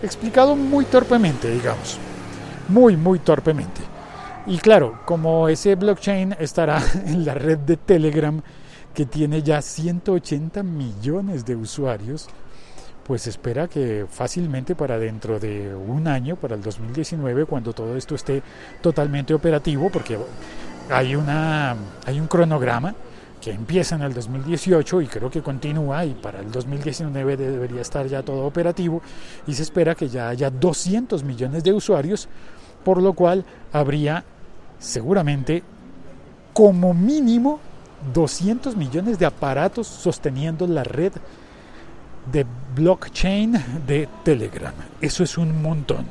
explicado 0.02 0.54
muy 0.54 0.84
torpemente, 0.84 1.50
digamos, 1.50 1.98
muy, 2.68 2.96
muy 2.96 3.18
torpemente. 3.20 3.80
Y 4.46 4.58
claro, 4.58 5.00
como 5.06 5.48
ese 5.48 5.74
blockchain 5.74 6.36
estará 6.38 6.82
en 7.06 7.24
la 7.24 7.34
red 7.34 7.58
de 7.58 7.76
Telegram, 7.76 8.40
que 8.94 9.06
tiene 9.06 9.42
ya 9.42 9.62
180 9.62 10.62
millones 10.62 11.44
de 11.44 11.56
usuarios, 11.56 12.28
pues 13.04 13.26
espera 13.26 13.68
que 13.68 14.06
fácilmente 14.08 14.74
para 14.74 14.98
dentro 14.98 15.40
de 15.40 15.74
un 15.74 16.06
año, 16.06 16.36
para 16.36 16.54
el 16.54 16.62
2019, 16.62 17.44
cuando 17.46 17.72
todo 17.72 17.96
esto 17.96 18.14
esté 18.14 18.42
totalmente 18.80 19.34
operativo, 19.34 19.90
porque 19.90 20.18
hay, 20.90 21.14
una, 21.16 21.76
hay 22.06 22.20
un 22.20 22.26
cronograma 22.26 22.94
que 23.40 23.52
empieza 23.52 23.94
en 23.94 24.02
el 24.02 24.12
2018 24.12 25.00
y 25.00 25.06
creo 25.06 25.30
que 25.30 25.42
continúa 25.42 26.04
y 26.04 26.12
para 26.14 26.40
el 26.40 26.50
2019 26.50 27.36
debería 27.36 27.80
estar 27.80 28.06
ya 28.06 28.22
todo 28.22 28.44
operativo 28.44 29.00
y 29.46 29.54
se 29.54 29.62
espera 29.62 29.94
que 29.94 30.08
ya 30.08 30.28
haya 30.28 30.50
200 30.50 31.24
millones 31.24 31.64
de 31.64 31.72
usuarios, 31.72 32.28
por 32.84 33.02
lo 33.02 33.14
cual 33.14 33.44
habría 33.72 34.24
seguramente 34.78 35.62
como 36.52 36.92
mínimo 36.92 37.60
200 38.12 38.76
millones 38.76 39.18
de 39.18 39.26
aparatos 39.26 39.86
sosteniendo 39.86 40.66
la 40.66 40.84
red 40.84 41.12
de 42.32 42.46
blockchain 42.74 43.84
de 43.86 44.08
Telegram. 44.24 44.72
Eso 45.00 45.24
es 45.24 45.36
un 45.38 45.62
montón. 45.62 46.06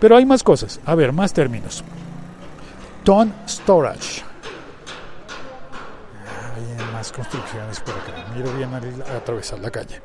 Pero 0.00 0.16
hay 0.16 0.24
más 0.24 0.42
cosas. 0.42 0.80
A 0.84 0.94
ver, 0.94 1.12
más 1.12 1.32
términos. 1.32 1.82
Ton 3.04 3.32
Storage. 3.48 4.22
Hay 6.54 6.92
más 6.92 7.12
construcciones 7.12 7.80
por 7.80 7.94
acá. 7.94 8.32
Miro 8.34 8.52
bien 8.54 8.72
al 8.74 9.02
atravesar 9.16 9.58
la 9.58 9.70
calle. 9.70 10.00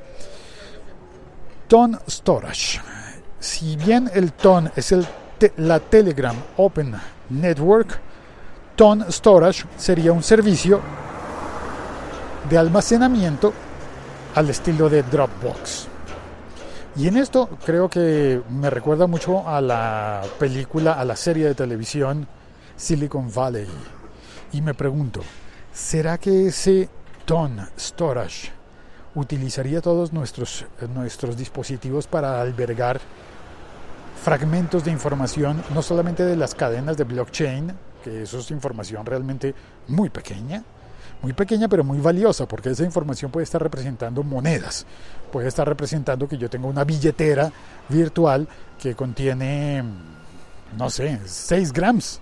Ton 1.68 2.00
Storage. 2.08 2.80
Si 3.40 3.76
bien 3.76 4.10
el 4.14 4.34
Ton 4.34 4.72
es 4.76 4.92
el 4.92 5.06
la 5.58 5.80
Telegram 5.80 6.36
Open 6.58 6.96
Network, 7.30 8.00
Ton 8.76 9.12
Storage 9.12 9.66
sería 9.78 10.12
un 10.12 10.24
servicio 10.24 10.80
de 12.50 12.58
almacenamiento 12.58 13.54
al 14.36 14.50
estilo 14.50 14.90
de 14.90 15.04
Dropbox. 15.04 15.88
Y 16.96 17.08
en 17.08 17.18
esto 17.18 17.50
creo 17.66 17.90
que 17.90 18.42
me 18.50 18.70
recuerda 18.70 19.08
mucho 19.08 19.48
a 19.48 19.62
la 19.62 20.22
película, 20.40 20.94
a 20.94 21.06
la 21.06 21.16
serie 21.16 21.46
de 21.48 21.56
televisión 21.56 22.28
Silicon 22.76 23.32
Valley. 23.34 23.68
Y 24.52 24.62
me 24.62 24.74
pregunto, 24.74 25.22
¿será 25.72 26.18
que 26.18 26.48
ese 26.48 26.90
Ton 27.26 27.60
Storage 27.78 28.52
utilizaría 29.16 29.82
todos 29.82 30.14
nuestros, 30.14 30.66
nuestros 30.94 31.38
dispositivos 31.38 32.08
para 32.08 32.42
albergar 32.42 33.00
fragmentos 34.24 34.84
de 34.86 34.92
información, 34.92 35.64
no 35.74 35.82
solamente 35.82 36.24
de 36.24 36.36
las 36.36 36.56
cadenas 36.56 36.98
de 36.98 37.04
blockchain, 37.04 37.74
que 38.04 38.24
eso 38.24 38.40
es 38.40 38.52
información 38.52 39.06
realmente 39.06 39.54
muy 39.88 40.10
pequeña, 40.10 40.64
muy 41.22 41.34
pequeña 41.34 41.68
pero 41.68 41.84
muy 41.84 42.00
valiosa, 42.00 42.48
porque 42.48 42.70
esa 42.70 42.84
información 42.84 43.32
puede 43.32 43.44
estar 43.44 43.62
representando 43.62 44.24
monedas, 44.24 44.86
puede 45.32 45.48
estar 45.48 45.68
representando 45.68 46.28
que 46.28 46.38
yo 46.38 46.50
tengo 46.50 46.68
una 46.68 46.84
billetera 46.84 47.52
virtual 47.90 48.48
que 48.80 48.96
contiene, 48.96 49.84
no 50.78 50.90
sé, 50.90 51.20
6 51.26 51.74
gramos 51.74 52.20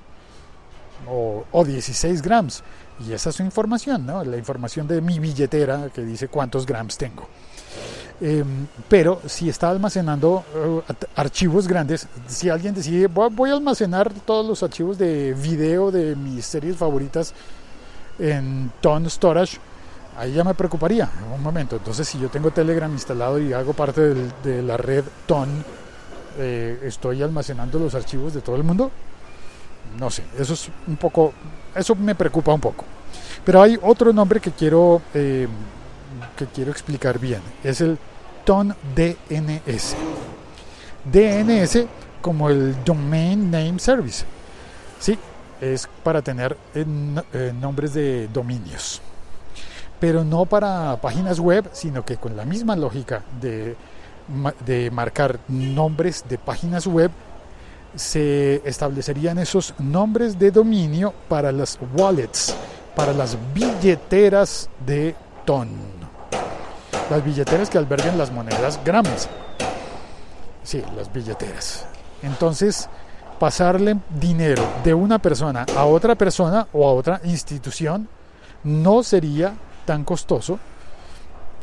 o, 1.08 1.46
o 1.52 1.66
16 1.66 2.22
gramos. 2.22 2.64
Y 3.08 3.14
esa 3.14 3.32
es 3.32 3.36
su 3.36 3.44
información, 3.44 4.06
¿no? 4.06 4.24
la 4.24 4.38
información 4.38 4.88
de 4.88 5.02
mi 5.02 5.20
billetera 5.20 5.90
que 5.94 6.04
dice 6.04 6.28
cuántos 6.28 6.66
gramos 6.66 6.98
tengo. 6.98 7.28
Em, 8.22 8.68
pero 8.88 9.20
si 9.26 9.50
está 9.50 9.72
almacenando 9.72 10.46
uh, 10.54 10.82
archivos 11.16 11.68
grandes, 11.68 12.08
si 12.28 12.50
alguien 12.50 12.76
decide 12.76 13.08
voy, 13.08 13.50
a 13.50 13.54
almacenar 13.54 14.14
todos 14.14 14.46
los 14.46 14.62
archivos 14.62 15.00
de 15.00 15.34
video 15.34 15.90
de 15.90 16.16
mis 16.16 16.46
series 16.46 16.78
favoritas 16.78 17.34
en 18.20 18.72
Ton 18.82 19.10
Storage, 19.10 19.58
ahí 20.18 20.34
ya 20.34 20.44
me 20.44 20.54
preocuparía 20.54 21.10
un 21.34 21.42
momento. 21.42 21.76
Entonces, 21.76 22.08
si 22.08 22.20
yo 22.20 22.30
tengo 22.30 22.52
Telegram 22.52 22.92
instalado 22.92 23.40
y 23.40 23.54
hago 23.54 23.74
parte 23.74 24.14
de 24.44 24.62
la 24.62 24.78
red 24.78 25.04
Ton, 25.26 25.64
eh, 26.38 26.80
¿estoy 26.84 27.22
almacenando 27.22 27.80
los 27.80 27.96
archivos 27.96 28.34
de 28.34 28.42
todo 28.42 28.56
el 28.56 28.64
mundo? 28.64 28.92
No 30.00 30.10
sé, 30.10 30.24
eso 30.38 30.54
es 30.54 30.70
un 30.88 30.96
poco, 30.96 31.34
eso 31.76 31.96
me 31.96 32.16
preocupa 32.16 32.54
un 32.54 32.62
poco. 32.62 32.86
Pero 33.44 33.62
hay 33.62 33.78
otro 33.82 34.14
nombre 34.14 34.40
que 34.40 34.52
quiero, 34.52 35.02
eh, 35.14 35.48
que 36.38 36.46
quiero 36.48 36.72
explicar 36.72 37.20
bien, 37.20 37.42
es 37.64 37.82
el 37.82 37.98
Ton 38.46 38.76
DNS. 38.96 39.96
DNS 41.04 41.86
como 42.22 42.50
el 42.50 42.84
Domain 42.86 43.50
Name 43.50 43.80
Service. 43.80 44.24
Sí, 45.00 45.18
es 45.62 45.88
para 46.04 46.22
tener 46.22 46.58
eh, 46.76 46.86
eh, 47.34 47.54
nombres 47.58 47.94
de 47.94 48.28
dominios. 48.28 49.02
Pero 50.00 50.24
no 50.24 50.46
para 50.46 51.00
páginas 51.00 51.40
web, 51.40 51.70
sino 51.72 52.04
que 52.04 52.18
con 52.18 52.36
la 52.36 52.44
misma 52.44 52.76
lógica 52.76 53.24
de, 53.40 53.76
de 54.66 54.90
marcar 54.90 55.40
nombres 55.48 56.26
de 56.28 56.40
páginas 56.40 56.88
web, 56.88 57.12
se 57.96 58.62
establecerían 58.68 59.38
esos 59.38 59.74
nombres 59.78 60.40
de 60.40 60.52
dominio 60.52 61.14
para 61.28 61.52
las 61.52 61.78
wallets, 61.96 62.56
para 62.96 63.14
las 63.14 63.38
billeteras 63.54 64.70
de 64.86 65.16
TON. 65.46 65.70
Las 67.10 67.24
billeteras 67.24 67.70
que 67.70 67.78
albergan 67.78 68.18
las 68.18 68.32
monedas 68.32 68.80
grams. 68.86 69.28
Sí, 70.64 70.82
las 70.96 71.12
billeteras. 71.12 71.86
Entonces, 72.22 72.88
pasarle 73.42 73.98
dinero 74.20 74.62
de 74.84 74.94
una 74.94 75.18
persona 75.18 75.66
a 75.76 75.86
otra 75.86 76.14
persona 76.14 76.68
o 76.74 76.88
a 76.88 76.94
otra 76.94 77.22
institución 77.24 78.08
no 78.64 79.02
sería 79.02 79.52
tan 79.84 80.04
costoso 80.04 80.60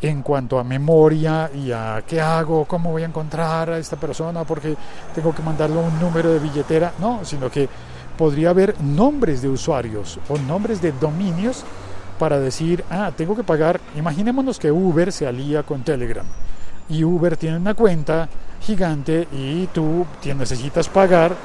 en 0.02 0.22
cuanto 0.22 0.58
a 0.58 0.64
memoria 0.64 1.48
y 1.54 1.70
a 1.70 2.02
qué 2.04 2.20
hago, 2.20 2.64
cómo 2.64 2.90
voy 2.90 3.04
a 3.04 3.06
encontrar 3.06 3.70
a 3.70 3.78
esta 3.78 3.94
persona 3.94 4.42
porque 4.42 4.74
tengo 5.14 5.32
que 5.32 5.40
mandarle 5.40 5.76
un 5.76 6.00
número 6.00 6.32
de 6.32 6.40
billetera, 6.40 6.94
no, 6.98 7.24
sino 7.24 7.48
que 7.48 7.68
podría 8.16 8.50
haber 8.50 8.80
nombres 8.80 9.40
de 9.40 9.48
usuarios 9.48 10.18
o 10.28 10.36
nombres 10.36 10.82
de 10.82 10.90
dominios 10.90 11.62
para 12.18 12.40
decir, 12.40 12.84
ah, 12.90 13.12
tengo 13.16 13.36
que 13.36 13.44
pagar, 13.44 13.80
imaginémonos 13.94 14.58
que 14.58 14.72
Uber 14.72 15.12
se 15.12 15.28
alía 15.28 15.62
con 15.62 15.84
Telegram 15.84 16.26
y 16.88 17.04
Uber 17.04 17.36
tiene 17.36 17.58
una 17.58 17.74
cuenta 17.74 18.28
gigante 18.62 19.28
y 19.30 19.68
tú 19.68 20.04
necesitas 20.24 20.88
pagar 20.88 21.36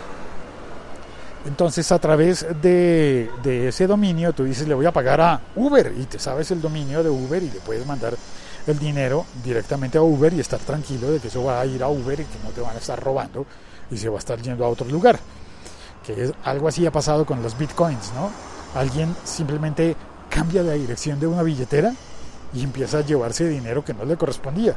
entonces 1.45 1.91
a 1.91 1.99
través 1.99 2.45
de, 2.61 3.29
ese 3.67 3.85
dominio 3.85 4.31
tú 4.33 4.45
dices 4.45 4.67
le 4.67 4.73
voy 4.73 4.85
a 4.85 4.91
pagar 4.91 5.19
a 5.19 5.41
Uber 5.55 5.93
y 5.97 6.05
te 6.05 6.17
sabes 6.17 6.51
el 6.51 6.61
dominio 6.61 7.03
de 7.03 7.09
Uber 7.09 7.43
y 7.43 7.49
le 7.49 7.59
puedes 7.59 7.85
mandar 7.85 8.15
el 8.65 8.79
dinero 8.79 9.25
directamente 9.43 9.97
a 9.97 10.01
Uber 10.01 10.33
y 10.33 10.39
estar 10.39 10.59
tranquilo 10.59 11.11
de 11.11 11.19
que 11.19 11.27
eso 11.27 11.43
va 11.43 11.59
a 11.59 11.65
ir 11.65 11.83
a 11.83 11.89
Uber 11.89 12.19
y 12.19 12.23
que 12.23 12.39
no 12.43 12.51
te 12.51 12.61
van 12.61 12.75
a 12.75 12.79
estar 12.79 13.01
robando 13.01 13.45
y 13.91 13.97
se 13.97 14.07
va 14.07 14.15
a 14.15 14.19
estar 14.19 14.41
yendo 14.41 14.63
a 14.63 14.69
otro 14.69 14.87
lugar. 14.87 15.19
Que 16.05 16.23
es, 16.23 16.31
algo 16.45 16.69
así 16.69 16.85
ha 16.85 16.91
pasado 16.91 17.25
con 17.25 17.43
los 17.43 17.57
bitcoins, 17.57 18.13
¿no? 18.13 18.31
Alguien 18.79 19.13
simplemente 19.25 19.97
cambia 20.29 20.63
la 20.63 20.73
dirección 20.73 21.19
de 21.19 21.27
una 21.27 21.43
billetera 21.43 21.93
y 22.53 22.63
empieza 22.63 22.99
a 22.99 23.01
llevarse 23.01 23.47
dinero 23.49 23.83
que 23.83 23.93
no 23.93 24.05
le 24.05 24.15
correspondía. 24.15 24.75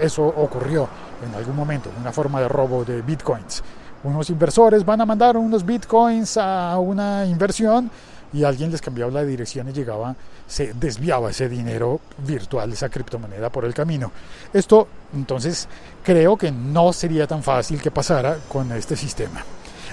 eso 0.00 0.24
ocurrió 0.24 0.88
en 1.26 1.34
algún 1.34 1.56
momento, 1.56 1.90
una 2.00 2.12
forma 2.12 2.40
de 2.40 2.48
robo 2.48 2.84
de 2.84 3.02
bitcoins 3.02 3.64
unos 4.04 4.30
inversores 4.30 4.84
van 4.84 5.00
a 5.00 5.06
mandar 5.06 5.36
unos 5.36 5.64
bitcoins 5.64 6.36
a 6.36 6.78
una 6.78 7.26
inversión 7.26 7.90
y 8.32 8.44
alguien 8.44 8.70
les 8.70 8.80
cambiaba 8.80 9.10
la 9.10 9.24
dirección 9.24 9.68
y 9.68 9.72
llegaba, 9.72 10.14
se 10.46 10.74
desviaba 10.74 11.30
ese 11.30 11.48
dinero 11.48 12.00
virtual, 12.18 12.72
esa 12.72 12.88
criptomoneda 12.88 13.50
por 13.50 13.64
el 13.64 13.74
camino. 13.74 14.12
Esto 14.52 14.88
entonces 15.14 15.66
creo 16.02 16.36
que 16.36 16.52
no 16.52 16.92
sería 16.92 17.26
tan 17.26 17.42
fácil 17.42 17.80
que 17.80 17.90
pasara 17.90 18.36
con 18.48 18.70
este 18.72 18.96
sistema. 18.96 19.42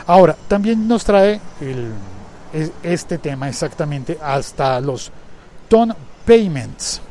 Ahora, 0.07 0.35
también 0.47 0.87
nos 0.87 1.03
trae 1.03 1.39
este 2.83 3.17
tema 3.17 3.49
exactamente 3.49 4.19
hasta 4.21 4.79
los 4.81 5.11
Ton 5.69 5.95
Payments, 6.25 7.01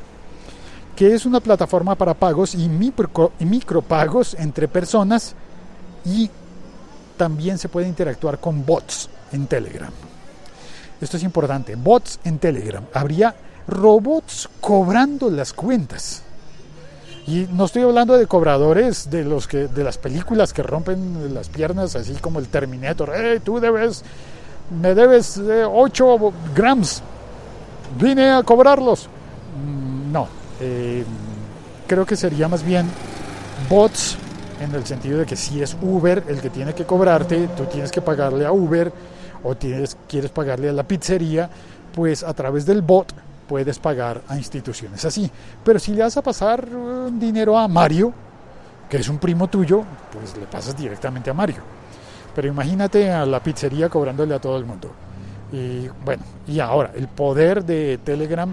que 0.95 1.15
es 1.15 1.27
una 1.27 1.41
plataforma 1.41 1.95
para 1.95 2.15
pagos 2.15 2.55
y, 2.55 2.69
micro, 2.69 3.33
y 3.41 3.45
micropagos 3.47 4.35
entre 4.35 4.69
personas 4.69 5.35
y 6.05 6.31
también 7.17 7.59
se 7.59 7.69
puede 7.69 7.89
interactuar 7.89 8.39
con 8.39 8.65
bots 8.65 9.09
en 9.33 9.47
Telegram. 9.47 9.91
Esto 11.01 11.17
es 11.17 11.23
importante. 11.23 11.75
Bots 11.77 12.21
en 12.25 12.39
Telegram. 12.39 12.85
Habría 12.93 13.35
robots 13.67 14.49
cobrando 14.61 15.31
las 15.31 15.53
cuentas. 15.53 16.23
Y 17.27 17.47
no 17.53 17.65
estoy 17.65 17.83
hablando 17.83 18.17
de 18.17 18.27
cobradores 18.27 19.11
de 19.11 19.25
los 19.25 19.49
que 19.49 19.67
de 19.69 19.83
las 19.83 19.97
películas 19.97 20.53
que 20.53 20.63
rompen 20.63 21.33
las 21.33 21.49
piernas, 21.49 21.97
así 21.97 22.15
como 22.15 22.39
el 22.39 22.49
Terminator. 22.49 23.13
Hey, 23.15 23.41
tú 23.43 23.61
debes, 23.61 24.05
me 24.81 24.95
debes 24.95 25.39
8 25.39 26.17
eh, 26.17 26.33
grams. 26.55 27.03
Vine 27.99 28.31
a 28.31 28.43
cobrarlos. 28.43 29.09
Mm, 29.57 30.13
no, 30.13 30.29
eh, 30.61 31.05
creo 31.87 32.05
que 32.05 32.17
sería 32.17 32.47
más 32.49 32.63
bien 32.63 32.91
bots 33.71 34.19
en 34.61 34.75
el 34.75 34.85
sentido 34.87 35.19
de 35.19 35.27
que 35.27 35.37
si 35.37 35.63
es 35.63 35.77
Uber 35.81 36.25
el 36.29 36.41
que 36.41 36.51
tiene 36.51 36.75
que 36.75 36.85
cobrarte, 36.85 37.49
tú 37.57 37.65
tienes 37.65 37.91
que 37.91 38.01
pagarle 38.01 38.47
a 38.47 38.53
Uber 38.53 38.93
o 39.43 39.55
tienes, 39.55 39.97
quieres 40.09 40.31
pagarle 40.31 40.69
a 40.69 40.73
la 40.73 40.83
pizzería, 40.83 41.49
pues 41.95 42.23
a 42.23 42.33
través 42.35 42.67
del 42.67 42.83
bot 42.83 43.13
puedes 43.49 43.79
pagar 43.79 44.23
a 44.29 44.37
instituciones 44.37 45.05
así. 45.05 45.31
Pero 45.63 45.79
si 45.79 45.93
le 45.93 46.03
vas 46.03 46.17
a 46.17 46.23
pasar 46.23 46.67
uh, 46.67 47.11
dinero 47.11 47.59
a 47.59 47.69
Mario, 47.69 48.13
que 48.89 48.97
es 48.97 49.09
un 49.09 49.19
primo 49.19 49.49
tuyo, 49.49 49.85
pues 50.13 50.37
le 50.37 50.47
pasas 50.47 50.77
directamente 50.77 51.31
a 51.31 51.35
Mario. 51.35 51.63
Pero 52.35 52.49
imagínate 52.49 53.11
a 53.11 53.25
la 53.27 53.43
pizzería 53.43 53.89
cobrándole 53.89 54.35
a 54.35 54.41
todo 54.41 54.57
el 54.57 54.65
mundo. 54.65 54.91
Y 55.53 55.89
bueno, 56.05 56.25
y 56.49 56.59
ahora 56.59 56.91
el 56.95 57.07
poder 57.09 57.65
de 57.65 57.99
Telegram 57.99 58.53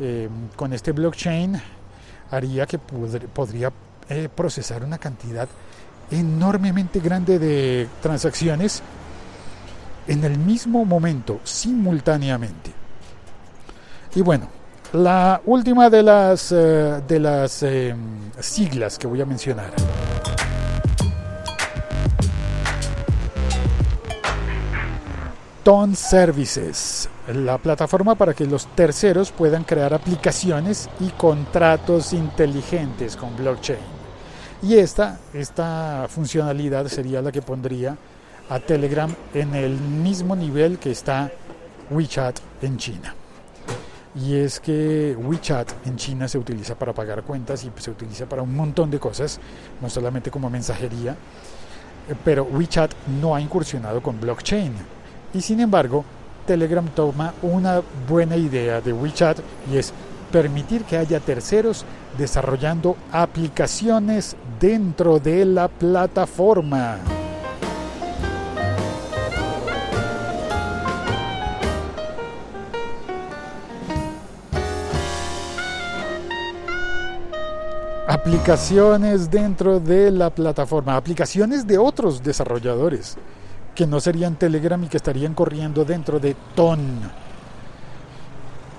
eh, 0.00 0.28
con 0.56 0.72
este 0.72 0.92
blockchain 0.92 1.60
haría 2.30 2.66
que 2.66 2.78
podría 2.78 3.72
eh, 4.08 4.28
procesar 4.34 4.84
una 4.84 4.98
cantidad 4.98 5.48
enormemente 6.10 7.00
grande 7.00 7.38
de 7.38 7.88
transacciones 8.02 8.82
en 10.06 10.24
el 10.24 10.38
mismo 10.38 10.84
momento, 10.84 11.40
simultáneamente. 11.44 12.72
Y 14.14 14.20
bueno, 14.20 14.48
la 14.92 15.40
última 15.46 15.90
de 15.90 16.02
las, 16.02 16.52
eh, 16.52 17.02
de 17.06 17.18
las 17.18 17.62
em, 17.62 18.30
siglas 18.38 18.98
que 18.98 19.06
voy 19.06 19.20
a 19.20 19.26
mencionar. 19.26 19.72
Ton 25.64 25.96
Services, 25.96 27.08
la 27.32 27.56
plataforma 27.56 28.14
para 28.14 28.34
que 28.34 28.44
los 28.44 28.66
terceros 28.76 29.32
puedan 29.32 29.64
crear 29.64 29.94
aplicaciones 29.94 30.90
y 31.00 31.08
contratos 31.08 32.12
inteligentes 32.12 33.16
con 33.16 33.34
blockchain. 33.34 33.93
Y 34.62 34.76
esta, 34.76 35.18
esta 35.32 36.06
funcionalidad 36.08 36.86
sería 36.88 37.20
la 37.20 37.32
que 37.32 37.42
pondría 37.42 37.96
a 38.48 38.60
Telegram 38.60 39.14
en 39.34 39.54
el 39.54 39.72
mismo 39.78 40.36
nivel 40.36 40.78
que 40.78 40.90
está 40.90 41.30
WeChat 41.90 42.38
en 42.62 42.76
China 42.76 43.14
y 44.14 44.36
es 44.36 44.60
que 44.60 45.16
WeChat 45.16 45.86
en 45.86 45.96
China 45.96 46.28
se 46.28 46.38
utiliza 46.38 46.76
para 46.76 46.92
pagar 46.92 47.22
cuentas 47.22 47.64
y 47.64 47.72
se 47.76 47.90
utiliza 47.90 48.26
para 48.26 48.42
un 48.42 48.54
montón 48.54 48.90
de 48.90 49.00
cosas, 49.00 49.40
no 49.80 49.90
solamente 49.90 50.30
como 50.30 50.48
mensajería, 50.48 51.12
eh, 52.08 52.14
pero 52.24 52.44
WeChat 52.44 52.92
no 53.20 53.34
ha 53.34 53.40
incursionado 53.40 54.00
con 54.00 54.20
blockchain. 54.20 54.72
Y 55.32 55.40
sin 55.40 55.60
embargo, 55.60 56.04
Telegram 56.46 56.86
toma 56.94 57.34
una 57.42 57.82
buena 58.08 58.36
idea 58.36 58.80
de 58.80 58.92
WeChat 58.92 59.38
y 59.72 59.78
es 59.78 59.92
permitir 60.34 60.82
que 60.82 60.96
haya 60.96 61.20
terceros 61.20 61.84
desarrollando 62.18 62.96
aplicaciones 63.12 64.34
dentro 64.58 65.20
de 65.20 65.44
la 65.44 65.68
plataforma. 65.68 66.98
aplicaciones 78.08 79.30
dentro 79.30 79.78
de 79.78 80.10
la 80.10 80.30
plataforma, 80.30 80.96
aplicaciones 80.96 81.66
de 81.66 81.78
otros 81.78 82.22
desarrolladores 82.22 83.16
que 83.74 83.86
no 83.86 84.00
serían 84.00 84.36
Telegram 84.36 84.82
y 84.82 84.88
que 84.88 84.96
estarían 84.96 85.34
corriendo 85.34 85.84
dentro 85.84 86.18
de 86.18 86.34
TON. 86.54 86.80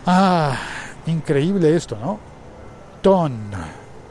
Ah, 0.06 0.58
increíble 1.08 1.76
esto, 1.76 1.98
¿no? 2.02 2.20
TON, 3.02 3.52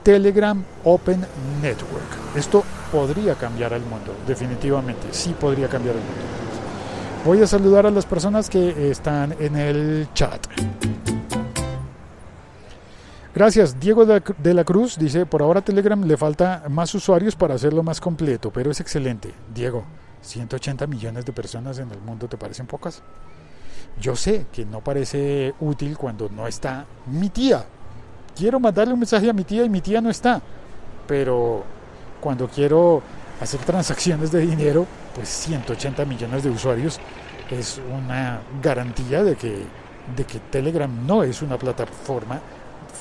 Telegram 0.02 0.62
Open 0.84 1.24
Network. 1.62 2.36
Esto 2.36 2.62
podría 2.92 3.34
cambiar 3.34 3.72
el 3.72 3.82
mundo, 3.82 4.14
definitivamente, 4.26 5.08
sí 5.10 5.34
podría 5.38 5.68
cambiar 5.68 5.96
el 5.96 6.02
mundo. 6.02 6.22
Voy 7.24 7.42
a 7.42 7.46
saludar 7.46 7.86
a 7.86 7.90
las 7.90 8.04
personas 8.04 8.50
que 8.50 8.90
están 8.90 9.34
en 9.40 9.56
el 9.56 10.08
chat. 10.12 10.46
Gracias. 13.34 13.80
Diego 13.80 14.06
de 14.06 14.54
la 14.54 14.62
Cruz 14.62 14.96
dice, 14.96 15.26
por 15.26 15.42
ahora 15.42 15.60
Telegram 15.60 16.00
le 16.04 16.16
falta 16.16 16.64
más 16.68 16.94
usuarios 16.94 17.34
para 17.34 17.54
hacerlo 17.54 17.82
más 17.82 18.00
completo, 18.00 18.52
pero 18.52 18.70
es 18.70 18.78
excelente. 18.78 19.34
Diego, 19.52 19.84
180 20.20 20.86
millones 20.86 21.24
de 21.24 21.32
personas 21.32 21.78
en 21.78 21.90
el 21.90 22.00
mundo, 22.00 22.28
¿te 22.28 22.36
parecen 22.36 22.66
pocas? 22.66 23.02
Yo 24.00 24.16
sé 24.16 24.46
que 24.52 24.64
no 24.64 24.80
parece 24.80 25.54
útil 25.60 25.96
cuando 25.96 26.28
no 26.28 26.46
está 26.46 26.84
mi 27.06 27.30
tía. 27.30 27.64
Quiero 28.36 28.58
mandarle 28.58 28.92
un 28.92 29.00
mensaje 29.00 29.30
a 29.30 29.32
mi 29.32 29.44
tía 29.44 29.64
y 29.64 29.68
mi 29.68 29.80
tía 29.80 30.00
no 30.00 30.10
está. 30.10 30.40
Pero 31.06 31.64
cuando 32.20 32.48
quiero 32.48 33.02
hacer 33.40 33.60
transacciones 33.60 34.32
de 34.32 34.40
dinero, 34.40 34.86
pues 35.14 35.28
180 35.28 36.04
millones 36.04 36.42
de 36.42 36.50
usuarios 36.50 36.98
es 37.50 37.80
una 37.92 38.40
garantía 38.62 39.22
de 39.22 39.36
que, 39.36 39.64
de 40.16 40.24
que 40.24 40.40
Telegram 40.40 40.90
no 41.06 41.22
es 41.22 41.42
una 41.42 41.58
plataforma 41.58 42.40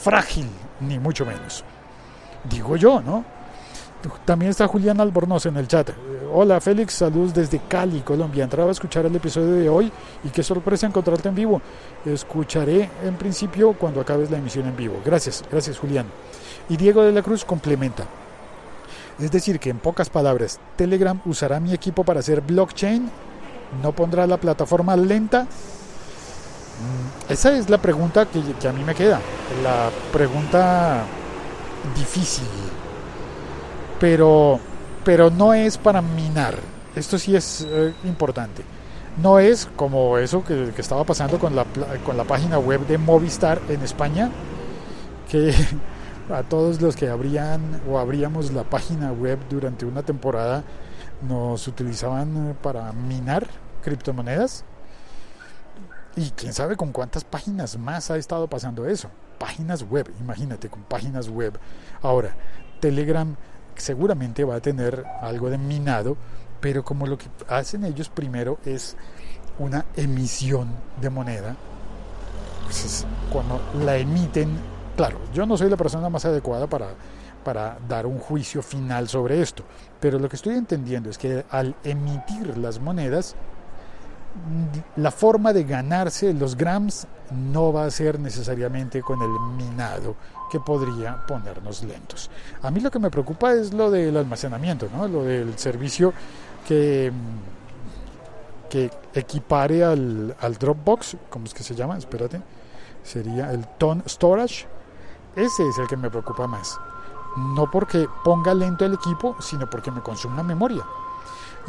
frágil, 0.02 0.48
ni 0.82 1.00
mucho 1.00 1.26
menos. 1.26 1.64
Digo 2.50 2.76
yo, 2.76 3.02
¿no? 3.02 3.24
También 4.26 4.52
está 4.52 4.68
Julián 4.68 5.00
Albornoz 5.00 5.46
en 5.46 5.58
el 5.58 5.68
chat. 5.68 5.92
Hola 6.34 6.60
Félix, 6.60 6.94
saludos 6.94 7.34
desde 7.34 7.60
Cali, 7.68 8.02
Colombia. 8.02 8.44
Entraba 8.44 8.70
a 8.70 8.72
escuchar 8.72 9.06
el 9.06 9.16
episodio 9.16 9.54
de 9.54 9.70
hoy 9.70 9.92
y 10.24 10.30
qué 10.30 10.44
sorpresa 10.44 10.88
encontrarte 10.88 11.30
en 11.30 11.36
vivo. 11.36 11.62
Escucharé 12.06 12.90
en 13.04 13.16
principio 13.16 13.74
cuando 13.74 14.02
acabes 14.02 14.32
la 14.32 14.38
emisión 14.38 14.68
en 14.68 14.76
vivo. 14.76 15.00
Gracias, 15.06 15.44
gracias 15.52 15.78
Julián. 15.78 16.06
Y 16.70 16.78
Diego 16.78 17.04
de 17.04 17.12
la 17.12 17.22
Cruz 17.22 17.46
complementa. 17.46 18.06
Es 19.20 19.32
decir, 19.32 19.60
que 19.60 19.70
en 19.70 19.78
pocas 19.78 20.10
palabras, 20.10 20.60
Telegram 20.76 21.20
usará 21.26 21.60
mi 21.60 21.74
equipo 21.74 22.04
para 22.04 22.22
hacer 22.22 22.42
blockchain, 22.42 23.10
no 23.82 23.92
pondrá 23.92 24.26
la 24.26 24.38
plataforma 24.38 24.96
lenta 24.96 25.48
Mm, 26.84 27.32
esa 27.32 27.56
es 27.56 27.70
la 27.70 27.78
pregunta 27.78 28.26
que, 28.26 28.68
a 28.68 28.72
mí 28.72 28.84
me 28.84 28.96
queda, 28.96 29.22
la 29.64 29.90
pregunta 30.12 31.04
difícil, 31.96 32.48
pero, 34.00 34.60
pero 35.04 35.30
no 35.30 35.54
es 35.54 35.78
para 35.78 36.02
minar, 36.02 36.56
esto 36.96 37.18
sí 37.18 37.36
es 37.36 37.66
eh, 37.68 37.94
importante. 38.04 38.64
No 39.22 39.38
es 39.38 39.70
como 39.76 40.18
eso 40.18 40.44
que, 40.44 40.74
estaba 40.78 41.04
pasando 41.04 41.38
con 41.38 41.56
la, 41.56 41.66
con 42.04 42.18
la 42.18 42.24
página 42.24 42.58
web 42.58 42.86
de 42.88 42.98
Movistar 42.98 43.62
en 43.70 43.82
España, 43.82 44.32
que 45.30 45.54
a 46.34 46.44
todos 46.44 46.82
los 46.82 46.96
que 46.96 47.10
abrían 47.10 47.82
o 47.90 48.00
abríamos 48.00 48.52
la 48.52 48.64
página 48.64 49.12
web 49.12 49.40
durante 49.50 49.86
una 49.86 50.04
temporada 50.04 50.64
nos 51.22 51.68
utilizaban 51.68 52.58
para 52.62 52.92
minar 52.92 53.48
criptomonedas 53.82 54.66
y 56.16 56.30
quién 56.32 56.54
sabe 56.54 56.76
con 56.76 56.92
cuántas 56.92 57.24
páginas 57.24 57.78
más 57.78 58.12
ha 58.12 58.18
estado 58.18 58.48
pasando 58.48 58.86
eso. 58.86 59.10
Páginas 59.40 59.84
web, 59.84 60.12
imagínate, 60.20 60.70
con 60.70 60.84
páginas 60.84 61.28
web. 61.28 61.58
Ahora, 62.02 62.36
Telegram 62.80 63.36
seguramente 63.82 64.44
va 64.44 64.56
a 64.56 64.60
tener 64.60 65.04
algo 65.22 65.50
de 65.50 65.58
minado, 65.58 66.18
pero 66.60 66.84
como 66.84 67.08
lo 67.08 67.18
que 67.18 67.28
hacen 67.48 67.84
ellos 67.84 68.10
primero 68.10 68.58
es 68.66 68.96
una 69.60 69.86
emisión 69.96 70.70
de 71.02 71.10
moneda, 71.10 71.56
pues 72.66 73.06
cuando 73.32 73.62
la 73.84 73.98
emiten, 73.98 74.50
claro, 74.96 75.20
yo 75.34 75.46
no 75.46 75.58
soy 75.58 75.70
la 75.70 75.78
persona 75.78 76.10
más 76.10 76.26
adecuada 76.26 76.68
para, 76.68 76.88
para 77.44 77.78
dar 77.88 78.06
un 78.06 78.20
juicio 78.20 78.62
final 78.62 79.08
sobre 79.08 79.42
esto, 79.42 79.64
pero 80.00 80.18
lo 80.20 80.30
que 80.30 80.36
estoy 80.36 80.56
entendiendo 80.56 81.10
es 81.10 81.18
que 81.18 81.46
al 81.50 81.76
emitir 81.84 82.58
las 82.58 82.80
monedas, 82.80 83.36
la 84.96 85.12
forma 85.12 85.54
de 85.54 85.64
ganarse 85.64 86.34
los 86.34 86.58
grams 86.58 87.08
no 87.32 87.72
va 87.72 87.86
a 87.86 87.92
ser 87.92 88.20
necesariamente 88.20 89.02
con 89.02 89.22
el 89.22 89.56
minado 89.56 90.16
que 90.54 90.60
podría 90.60 91.18
ponernos 91.26 91.82
lentos. 91.82 92.30
A 92.62 92.70
mí 92.70 92.80
lo 92.80 92.92
que 92.92 93.00
me 93.00 93.10
preocupa 93.10 93.54
es 93.54 93.74
lo 93.74 93.90
del 93.90 94.16
almacenamiento, 94.16 94.88
¿no? 94.96 95.08
lo 95.08 95.24
del 95.24 95.58
servicio 95.58 96.14
que, 96.68 97.12
que 98.70 98.92
equipare 99.16 99.84
al, 99.84 100.36
al 100.40 100.54
Dropbox, 100.60 101.18
¿cómo 101.32 101.46
es 101.46 101.56
que 101.56 101.64
se 101.64 101.74
llama? 101.74 101.98
Espérate, 101.98 102.40
sería 103.02 103.52
el 103.52 103.66
Ton 103.80 104.04
Storage. 104.08 104.68
Ese 105.36 105.68
es 105.68 105.80
el 105.80 105.88
que 105.88 105.98
me 105.98 106.12
preocupa 106.12 106.46
más. 106.46 106.80
No 107.56 107.72
porque 107.72 108.08
ponga 108.24 108.54
lento 108.54 108.86
el 108.86 108.94
equipo, 108.94 109.36
sino 109.40 109.68
porque 109.68 109.90
me 109.90 110.02
consuma 110.02 110.44
memoria. 110.44 110.84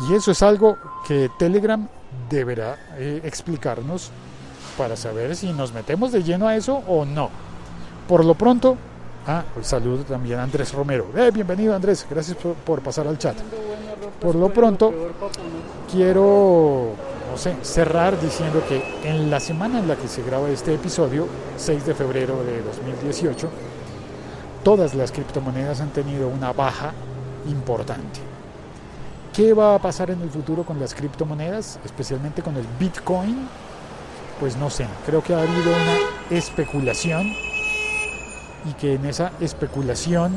Y 0.06 0.12
eso 0.12 0.30
es 0.30 0.42
algo 0.42 0.76
que 1.06 1.30
Telegram 1.38 1.88
deberá 2.28 2.76
eh, 2.98 3.22
explicarnos 3.24 4.10
para 4.76 4.94
saber 4.94 5.36
si 5.36 5.54
nos 5.54 5.72
metemos 5.72 6.12
de 6.12 6.22
lleno 6.22 6.48
a 6.48 6.54
eso 6.54 6.82
o 6.86 7.06
no. 7.06 7.30
Por 8.08 8.22
lo 8.22 8.34
pronto, 8.34 8.76
ah, 9.26 9.42
pues 9.54 9.66
saludo 9.66 10.04
también 10.04 10.38
a 10.38 10.42
Andrés 10.42 10.74
Romero. 10.74 11.06
Eh, 11.16 11.30
bienvenido 11.32 11.74
Andrés, 11.74 12.06
gracias 12.08 12.36
por, 12.36 12.82
pasar 12.82 13.06
al 13.06 13.16
chat. 13.16 13.34
Por 14.20 14.34
lo 14.34 14.52
pronto, 14.52 14.92
quiero 15.90 16.90
no 17.30 17.38
sé, 17.38 17.56
cerrar 17.62 18.20
diciendo 18.20 18.62
que 18.68 18.82
en 19.04 19.30
la 19.30 19.40
semana 19.40 19.78
en 19.78 19.88
la 19.88 19.96
que 19.96 20.06
se 20.06 20.22
graba 20.22 20.50
este 20.50 20.74
episodio, 20.74 21.26
6 21.56 21.86
de 21.86 21.94
febrero 21.94 22.44
de 22.44 22.62
2018, 22.62 23.48
todas 24.62 24.94
las 24.94 25.10
criptomonedas 25.10 25.80
han 25.80 25.90
tenido 25.90 26.28
una 26.28 26.52
baja 26.52 26.92
importante. 27.46 28.20
¿Qué 29.32 29.54
va 29.54 29.76
a 29.76 29.78
pasar 29.78 30.10
en 30.10 30.20
el 30.20 30.28
futuro 30.28 30.64
con 30.64 30.78
las 30.78 30.94
criptomonedas, 30.94 31.80
especialmente 31.86 32.42
con 32.42 32.54
el 32.56 32.66
Bitcoin? 32.78 33.48
Pues 34.38 34.58
no 34.58 34.68
sé, 34.68 34.86
creo 35.06 35.22
que 35.22 35.34
ha 35.34 35.40
habido 35.40 35.70
una 35.70 36.36
especulación 36.36 37.32
y 38.64 38.72
que 38.74 38.94
en 38.94 39.06
esa 39.06 39.32
especulación 39.40 40.32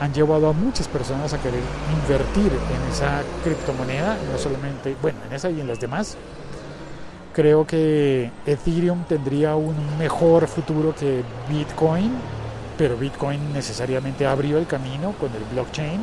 han 0.00 0.12
llevado 0.12 0.48
a 0.48 0.52
muchas 0.52 0.88
personas 0.88 1.32
a 1.32 1.38
querer 1.38 1.60
invertir 2.02 2.52
en 2.52 2.92
esa 2.92 3.22
criptomoneda, 3.42 4.16
no 4.30 4.38
solamente, 4.38 4.96
bueno, 5.00 5.18
en 5.28 5.34
esa 5.34 5.50
y 5.50 5.60
en 5.60 5.68
las 5.68 5.80
demás. 5.80 6.16
Creo 7.32 7.66
que 7.66 8.30
Ethereum 8.46 9.04
tendría 9.04 9.56
un 9.56 9.74
mejor 9.98 10.46
futuro 10.46 10.94
que 10.94 11.22
Bitcoin, 11.48 12.12
pero 12.78 12.96
Bitcoin 12.96 13.52
necesariamente 13.52 14.26
abrió 14.26 14.58
el 14.58 14.66
camino 14.66 15.12
con 15.18 15.30
el 15.32 15.44
blockchain. 15.52 16.00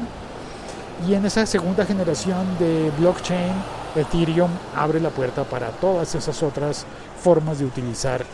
Y 1.08 1.14
en 1.14 1.26
esa 1.26 1.46
segunda 1.46 1.86
generación 1.86 2.46
de 2.60 2.92
blockchain, 3.00 3.54
Ethereum 3.96 4.52
abre 4.76 5.00
la 5.00 5.10
puerta 5.10 5.44
para 5.44 5.70
todas 5.70 6.16
esas 6.16 6.44
otras 6.44 6.86
formas 7.22 7.60
de 7.60 7.66
utilizar 7.66 8.26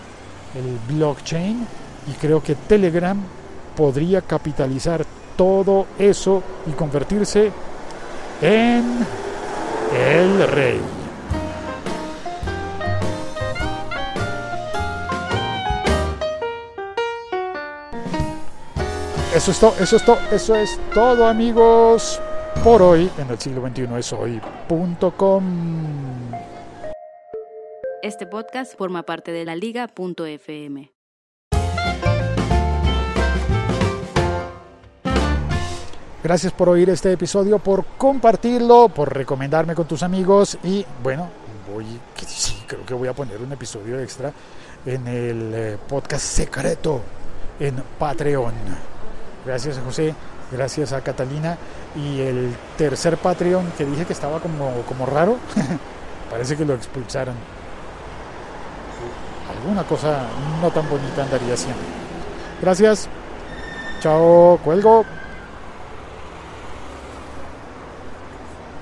el 0.55 0.95
blockchain. 0.95 1.67
Y 2.07 2.13
creo 2.13 2.41
que 2.41 2.55
Telegram 2.55 3.21
podría 3.75 4.21
capitalizar 4.21 5.05
todo 5.35 5.87
eso 5.99 6.41
y 6.65 6.71
convertirse 6.71 7.51
en 8.41 9.05
el 9.93 10.47
rey. 10.47 10.79
Eso 19.35 19.51
es 19.51 19.59
todo, 19.59 19.73
eso 19.79 19.95
es 19.97 20.05
todo, 20.05 20.17
eso 20.31 20.55
es 20.55 20.79
todo 20.95 21.27
amigos 21.27 22.19
por 22.63 22.81
hoy 22.81 23.09
en 23.19 23.29
el 23.29 23.37
siglo 23.37 23.61
XXI 23.61 23.87
es 23.99 24.11
hoy.com. 24.11 25.43
Este 28.01 28.25
podcast 28.25 28.75
forma 28.75 29.03
parte 29.03 29.31
de 29.31 29.45
la 29.45 29.55
liga.fm. 29.55 30.96
Gracias 36.27 36.51
por 36.51 36.67
oír 36.67 36.89
este 36.89 37.13
episodio, 37.13 37.57
por 37.57 37.85
compartirlo, 37.97 38.89
por 38.89 39.15
recomendarme 39.15 39.73
con 39.73 39.87
tus 39.87 40.03
amigos 40.03 40.57
y 40.61 40.85
bueno, 41.01 41.29
voy, 41.71 41.85
sí, 42.17 42.65
creo 42.67 42.85
que 42.85 42.93
voy 42.93 43.07
a 43.07 43.13
poner 43.13 43.37
un 43.41 43.49
episodio 43.53 43.97
extra 43.97 44.33
en 44.85 45.07
el 45.07 45.53
eh, 45.55 45.77
podcast 45.87 46.25
secreto 46.25 46.99
en 47.61 47.81
Patreon. 47.97 48.53
Gracias 49.45 49.77
a 49.77 49.81
José, 49.83 50.13
gracias 50.51 50.91
a 50.91 50.99
Catalina 50.99 51.57
y 51.95 52.19
el 52.19 52.53
tercer 52.77 53.15
Patreon 53.15 53.71
que 53.77 53.85
dije 53.85 54.03
que 54.03 54.11
estaba 54.11 54.41
como, 54.41 54.69
como 54.81 55.05
raro, 55.05 55.37
parece 56.29 56.57
que 56.57 56.65
lo 56.65 56.73
expulsaron. 56.73 57.35
Alguna 59.57 59.85
cosa 59.85 60.23
no 60.61 60.69
tan 60.71 60.89
bonita 60.89 61.23
andaría 61.23 61.53
haciendo. 61.53 61.79
Gracias. 62.61 63.07
Chao, 64.01 64.59
cuelgo. 64.61 65.05